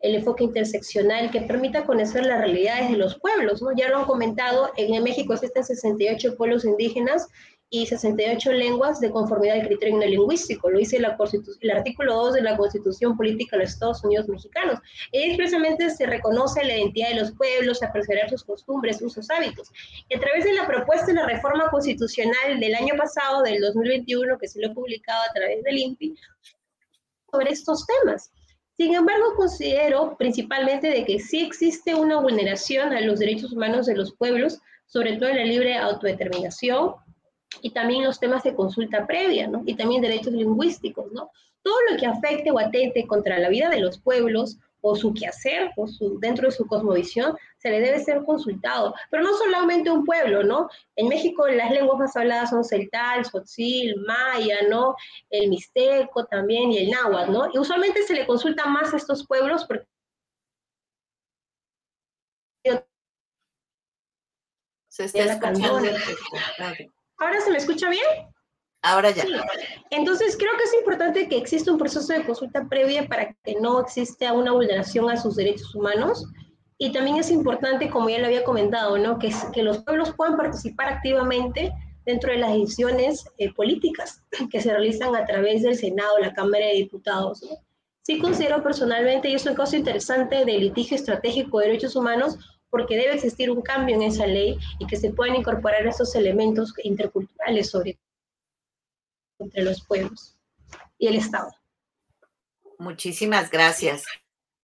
[0.00, 3.62] el enfoque interseccional que permita conocer las realidades de los pueblos.
[3.62, 3.70] ¿no?
[3.76, 7.28] Ya lo han comentado, en México existen 68 pueblos indígenas
[7.70, 10.70] y 68 lenguas de conformidad al criterio lingüístico.
[10.70, 14.78] Lo dice el artículo 2 de la Constitución Política de los Estados Unidos Mexicanos.
[15.12, 19.70] Y expresamente se reconoce la identidad de los pueblos, a preservar sus costumbres, usos, hábitos.
[20.08, 24.38] Y a través de la propuesta de la reforma constitucional del año pasado, del 2021,
[24.38, 26.14] que se lo he publicado a través del INPI,
[27.30, 28.32] sobre estos temas.
[28.78, 33.96] Sin embargo, considero principalmente de que sí existe una vulneración a los derechos humanos de
[33.96, 36.94] los pueblos, sobre todo en la libre autodeterminación,
[37.60, 39.64] y también los temas de consulta previa, ¿no?
[39.66, 41.32] Y también derechos lingüísticos, ¿no?
[41.64, 45.72] Todo lo que afecte o atente contra la vida de los pueblos o su quehacer
[45.76, 48.94] o su, dentro de su cosmovisión, se le debe ser consultado.
[49.10, 50.68] Pero no solamente un pueblo, ¿no?
[50.96, 54.94] En México las lenguas más habladas son celtal, tzotzil, maya, ¿no?
[55.30, 57.50] El mixteco también y el náhuatl, ¿no?
[57.52, 59.86] Y usualmente se le consulta más a estos pueblos porque
[64.88, 65.90] se está escuchando.
[67.18, 68.04] ¿Ahora se me escucha bien?
[68.82, 69.24] Ahora ya.
[69.90, 73.80] Entonces, creo que es importante que exista un proceso de consulta previa para que no
[73.80, 76.24] exista una vulneración a sus derechos humanos.
[76.78, 79.18] Y también es importante, como ya le había comentado, ¿no?
[79.18, 81.72] que, que los pueblos puedan participar activamente
[82.06, 86.66] dentro de las decisiones eh, políticas que se realizan a través del Senado, la Cámara
[86.66, 87.44] de Diputados.
[88.02, 92.38] Sí considero personalmente, y es un caso interesante de litigio estratégico de derechos humanos,
[92.70, 96.72] porque debe existir un cambio en esa ley y que se puedan incorporar esos elementos
[96.82, 97.98] interculturales sobre
[99.38, 100.36] entre los pueblos
[100.98, 101.50] y el Estado.
[102.78, 104.04] Muchísimas gracias.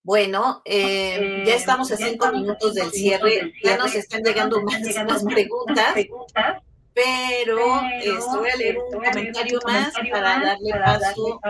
[0.05, 4.83] Bueno, eh, ya estamos a cinco minutos del cierre, ya nos están llegando más,
[5.25, 5.95] preguntas,
[6.93, 11.41] pero este, voy a leer un comentario más para darle paso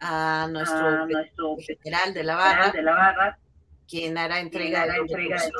[0.00, 1.06] a nuestro
[1.66, 3.38] general de la barra
[3.86, 5.50] quien hará entrega, de, entrega de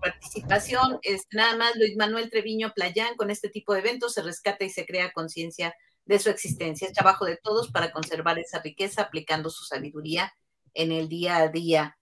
[0.00, 0.98] participación.
[1.02, 4.70] Es nada más Luis Manuel Treviño Playán, con este tipo de eventos se rescata y
[4.70, 5.74] se crea conciencia
[6.06, 6.88] de su existencia.
[6.88, 10.32] Es trabajo de todos para conservar esa riqueza aplicando su sabiduría
[10.78, 11.98] en el día a día.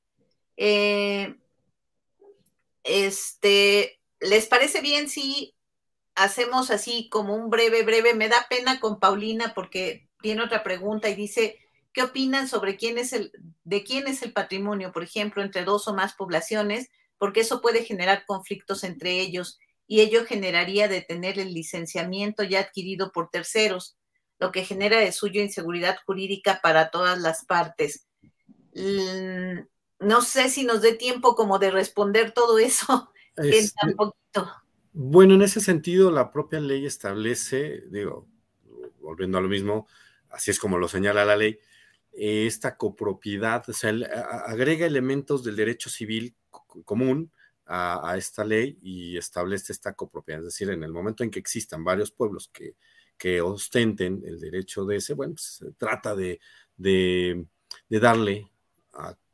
[0.57, 1.35] Eh,
[2.85, 5.55] este, ¿les parece bien si
[6.15, 8.15] hacemos así como un breve, breve?
[8.15, 11.59] Me da pena con Paulina porque tiene otra pregunta y dice,
[11.97, 13.33] ¿Qué opinan sobre quién es el,
[13.65, 16.91] de quién es el patrimonio, por ejemplo, entre dos o más poblaciones?
[17.17, 23.13] Porque eso puede generar conflictos entre ellos y ello generaría detener el licenciamiento ya adquirido
[23.13, 23.97] por terceros,
[24.39, 28.07] lo que genera de suyo inseguridad jurídica para todas las partes.
[28.77, 29.61] Mm,
[30.01, 34.53] no sé si nos dé tiempo como de responder todo eso en tan poquito.
[34.93, 38.27] Bueno, en ese sentido, la propia ley establece, digo,
[39.01, 39.87] volviendo a lo mismo,
[40.31, 41.59] así es como lo señala la ley,
[42.13, 43.91] esta copropiedad, o sea,
[44.47, 46.35] agrega elementos del derecho civil
[46.85, 47.31] común
[47.67, 50.41] a, esta ley y establece esta copropiedad.
[50.41, 52.77] Es decir, en el momento en que existan varios pueblos que,
[53.19, 56.41] que ostenten el derecho de ese, bueno, pues, se trata de,
[56.77, 57.47] de,
[57.89, 58.51] darle,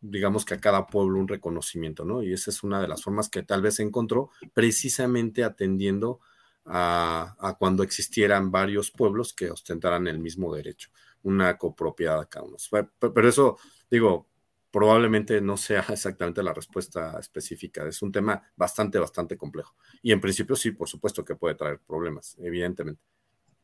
[0.01, 2.23] digamos que a cada pueblo un reconocimiento, ¿no?
[2.23, 6.21] Y esa es una de las formas que tal vez se encontró precisamente atendiendo
[6.65, 10.91] a, cuando existieran varios pueblos que ostentaran el mismo derecho
[11.25, 12.57] una copropiedad cada uno.
[12.99, 13.57] Pero eso,
[13.89, 14.29] digo,
[14.73, 17.87] probablemente no sea exactamente la respuesta específica.
[17.87, 19.77] Es un tema bastante, bastante complejo.
[20.03, 23.01] Y en principio sí, por supuesto que puede traer problemas, evidentemente.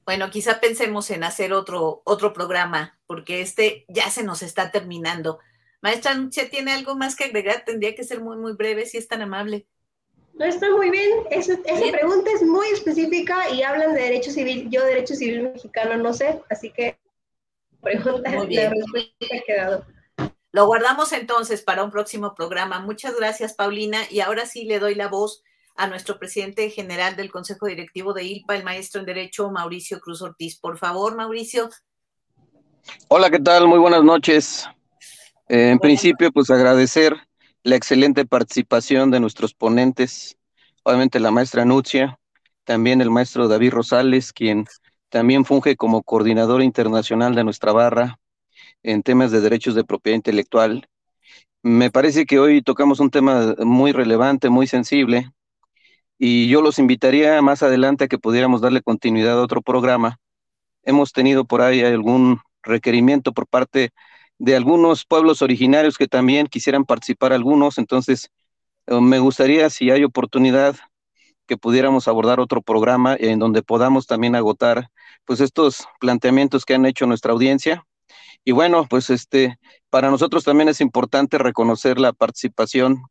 [0.04, 5.38] Bueno, quizá pensemos en hacer otro, otro programa, porque este ya se nos está terminando.
[5.80, 7.64] Maestra Nucha, ¿tiene algo más que agregar?
[7.64, 9.66] Tendría que ser muy, muy breve, si es tan amable.
[10.34, 11.10] No, está muy bien.
[11.30, 11.56] esa
[11.92, 14.68] pregunta es muy específica y hablan de derecho civil.
[14.70, 16.96] Yo derecho civil mexicano no sé, así que
[17.82, 19.86] pregunta la respuesta ha quedado.
[20.52, 22.80] Lo guardamos entonces para un próximo programa.
[22.80, 24.00] Muchas gracias, Paulina.
[24.10, 25.42] Y ahora sí le doy la voz
[25.76, 30.22] a nuestro presidente general del Consejo Directivo de ILPA, el maestro en Derecho, Mauricio Cruz
[30.22, 30.58] Ortiz.
[30.58, 31.68] Por favor, Mauricio.
[33.08, 33.68] Hola, ¿qué tal?
[33.68, 34.68] Muy buenas noches.
[35.48, 37.16] Eh, en principio, pues agradecer
[37.62, 40.36] la excelente participación de nuestros ponentes,
[40.82, 42.18] obviamente la maestra Nucia,
[42.64, 44.66] también el maestro David Rosales, quien
[45.08, 48.18] también funge como coordinador internacional de nuestra barra
[48.82, 50.86] en temas de derechos de propiedad intelectual.
[51.62, 55.30] Me parece que hoy tocamos un tema muy relevante, muy sensible,
[56.18, 60.18] y yo los invitaría más adelante a que pudiéramos darle continuidad a otro programa.
[60.82, 63.92] Hemos tenido por ahí algún requerimiento por parte de
[64.46, 68.30] algunos pueblos originarios que también quisieran participar algunos, entonces
[68.86, 70.76] eh, me gustaría si hay oportunidad
[71.46, 74.90] que pudiéramos abordar otro programa en donde podamos también agotar
[75.24, 77.84] pues estos planteamientos que han hecho nuestra audiencia.
[78.44, 79.58] Y bueno, pues este
[79.90, 83.02] para nosotros también es importante reconocer la participación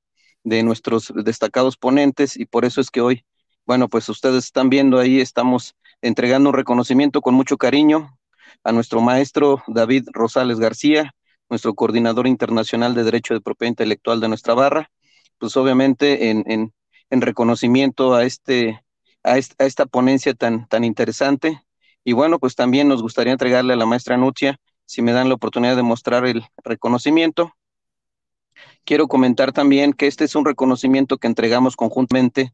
[0.44, 3.26] de nuestros destacados ponentes y por eso es que hoy,
[3.66, 8.18] bueno, pues ustedes están viendo ahí, estamos entregando un reconocimiento con mucho cariño
[8.64, 11.14] a nuestro maestro David Rosales García,
[11.50, 14.92] nuestro coordinador internacional de Derecho de Propiedad Intelectual de nuestra barra,
[15.38, 16.74] pues obviamente en, en,
[17.10, 18.84] en reconocimiento a, este,
[19.24, 21.62] a, esta, ponencia tan, tan interesante.
[22.04, 25.36] Y bueno, pues también nos gustaría entregarle a la maestra Nutia, si me dan la
[25.36, 27.54] oportunidad de mostrar el reconocimiento.
[28.86, 32.54] Quiero comentar también que este es un reconocimiento que entregamos conjuntamente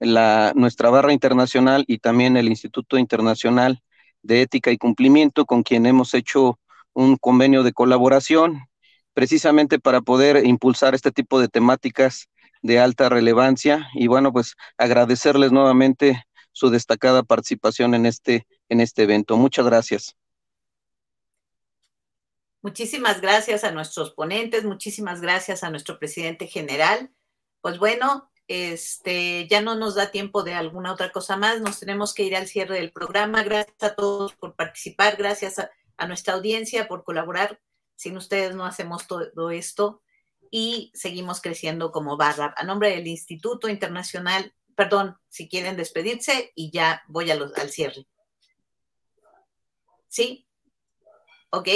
[0.00, 3.82] la, nuestra barra internacional y también el Instituto Internacional
[4.22, 6.58] de Ética y Cumplimiento, con quien hemos hecho
[6.94, 8.68] un convenio de colaboración
[9.12, 12.28] precisamente para poder impulsar este tipo de temáticas
[12.62, 19.02] de alta relevancia y bueno, pues agradecerles nuevamente su destacada participación en este en este
[19.02, 19.36] evento.
[19.36, 20.16] Muchas gracias.
[22.62, 27.10] Muchísimas gracias a nuestros ponentes, muchísimas gracias a nuestro presidente general.
[27.60, 32.14] Pues bueno, este ya no nos da tiempo de alguna otra cosa más, nos tenemos
[32.14, 33.42] que ir al cierre del programa.
[33.42, 37.60] Gracias a todos por participar, gracias a a nuestra audiencia por colaborar.
[37.96, 40.02] Sin ustedes no hacemos todo esto
[40.50, 42.54] y seguimos creciendo como barra.
[42.56, 48.06] A nombre del Instituto Internacional, perdón, si quieren despedirse y ya voy al cierre.
[50.08, 50.46] ¿Sí?
[51.50, 51.68] Ok.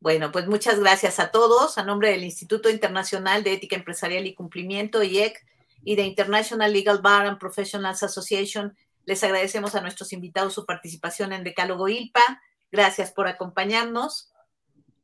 [0.00, 1.76] Bueno, pues muchas gracias a todos.
[1.78, 5.44] A nombre del Instituto Internacional de Ética Empresarial y Cumplimiento, IEC,
[5.82, 8.76] y de International Legal Bar and Professionals Association,
[9.06, 14.32] les agradecemos a nuestros invitados su participación en Decálogo ILPA Gracias por acompañarnos.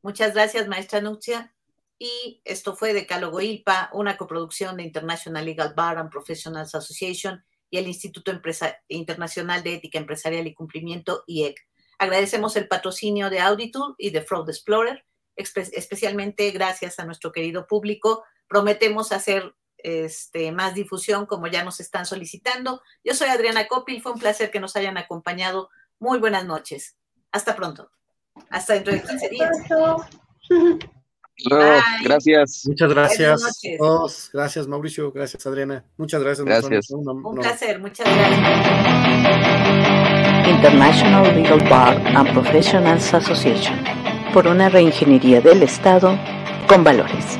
[0.01, 1.53] Muchas gracias, maestra Nucia.
[1.97, 7.77] Y esto fue Decálogo ILPA, una coproducción de International Legal Bar and Professionals Association y
[7.77, 8.31] el Instituto
[8.89, 11.57] Internacional de Ética Empresarial y Cumplimiento, IEC.
[11.97, 15.05] Agradecemos el patrocinio de Auditor y de Fraud Explorer,
[15.35, 18.23] especialmente gracias a nuestro querido público.
[18.47, 22.81] Prometemos hacer este, más difusión como ya nos están solicitando.
[23.03, 25.69] Yo soy Adriana Copil, fue un placer que nos hayan acompañado.
[25.99, 26.97] Muy buenas noches.
[27.35, 27.91] Hasta pronto.
[28.49, 29.49] Hasta dentro de 15 días.
[32.05, 32.63] gracias.
[32.65, 33.59] Muchas gracias.
[33.77, 34.29] Todos.
[34.31, 35.11] Gracias, Mauricio.
[35.11, 35.83] Gracias, Adriana.
[35.97, 36.45] Muchas gracias.
[36.45, 36.91] Gracias.
[36.91, 37.81] Un placer.
[37.81, 38.39] Muchas gracias.
[40.47, 43.83] International Legal Bar and Professionals Association.
[44.33, 46.17] Por una reingeniería del Estado
[46.69, 47.37] con valores.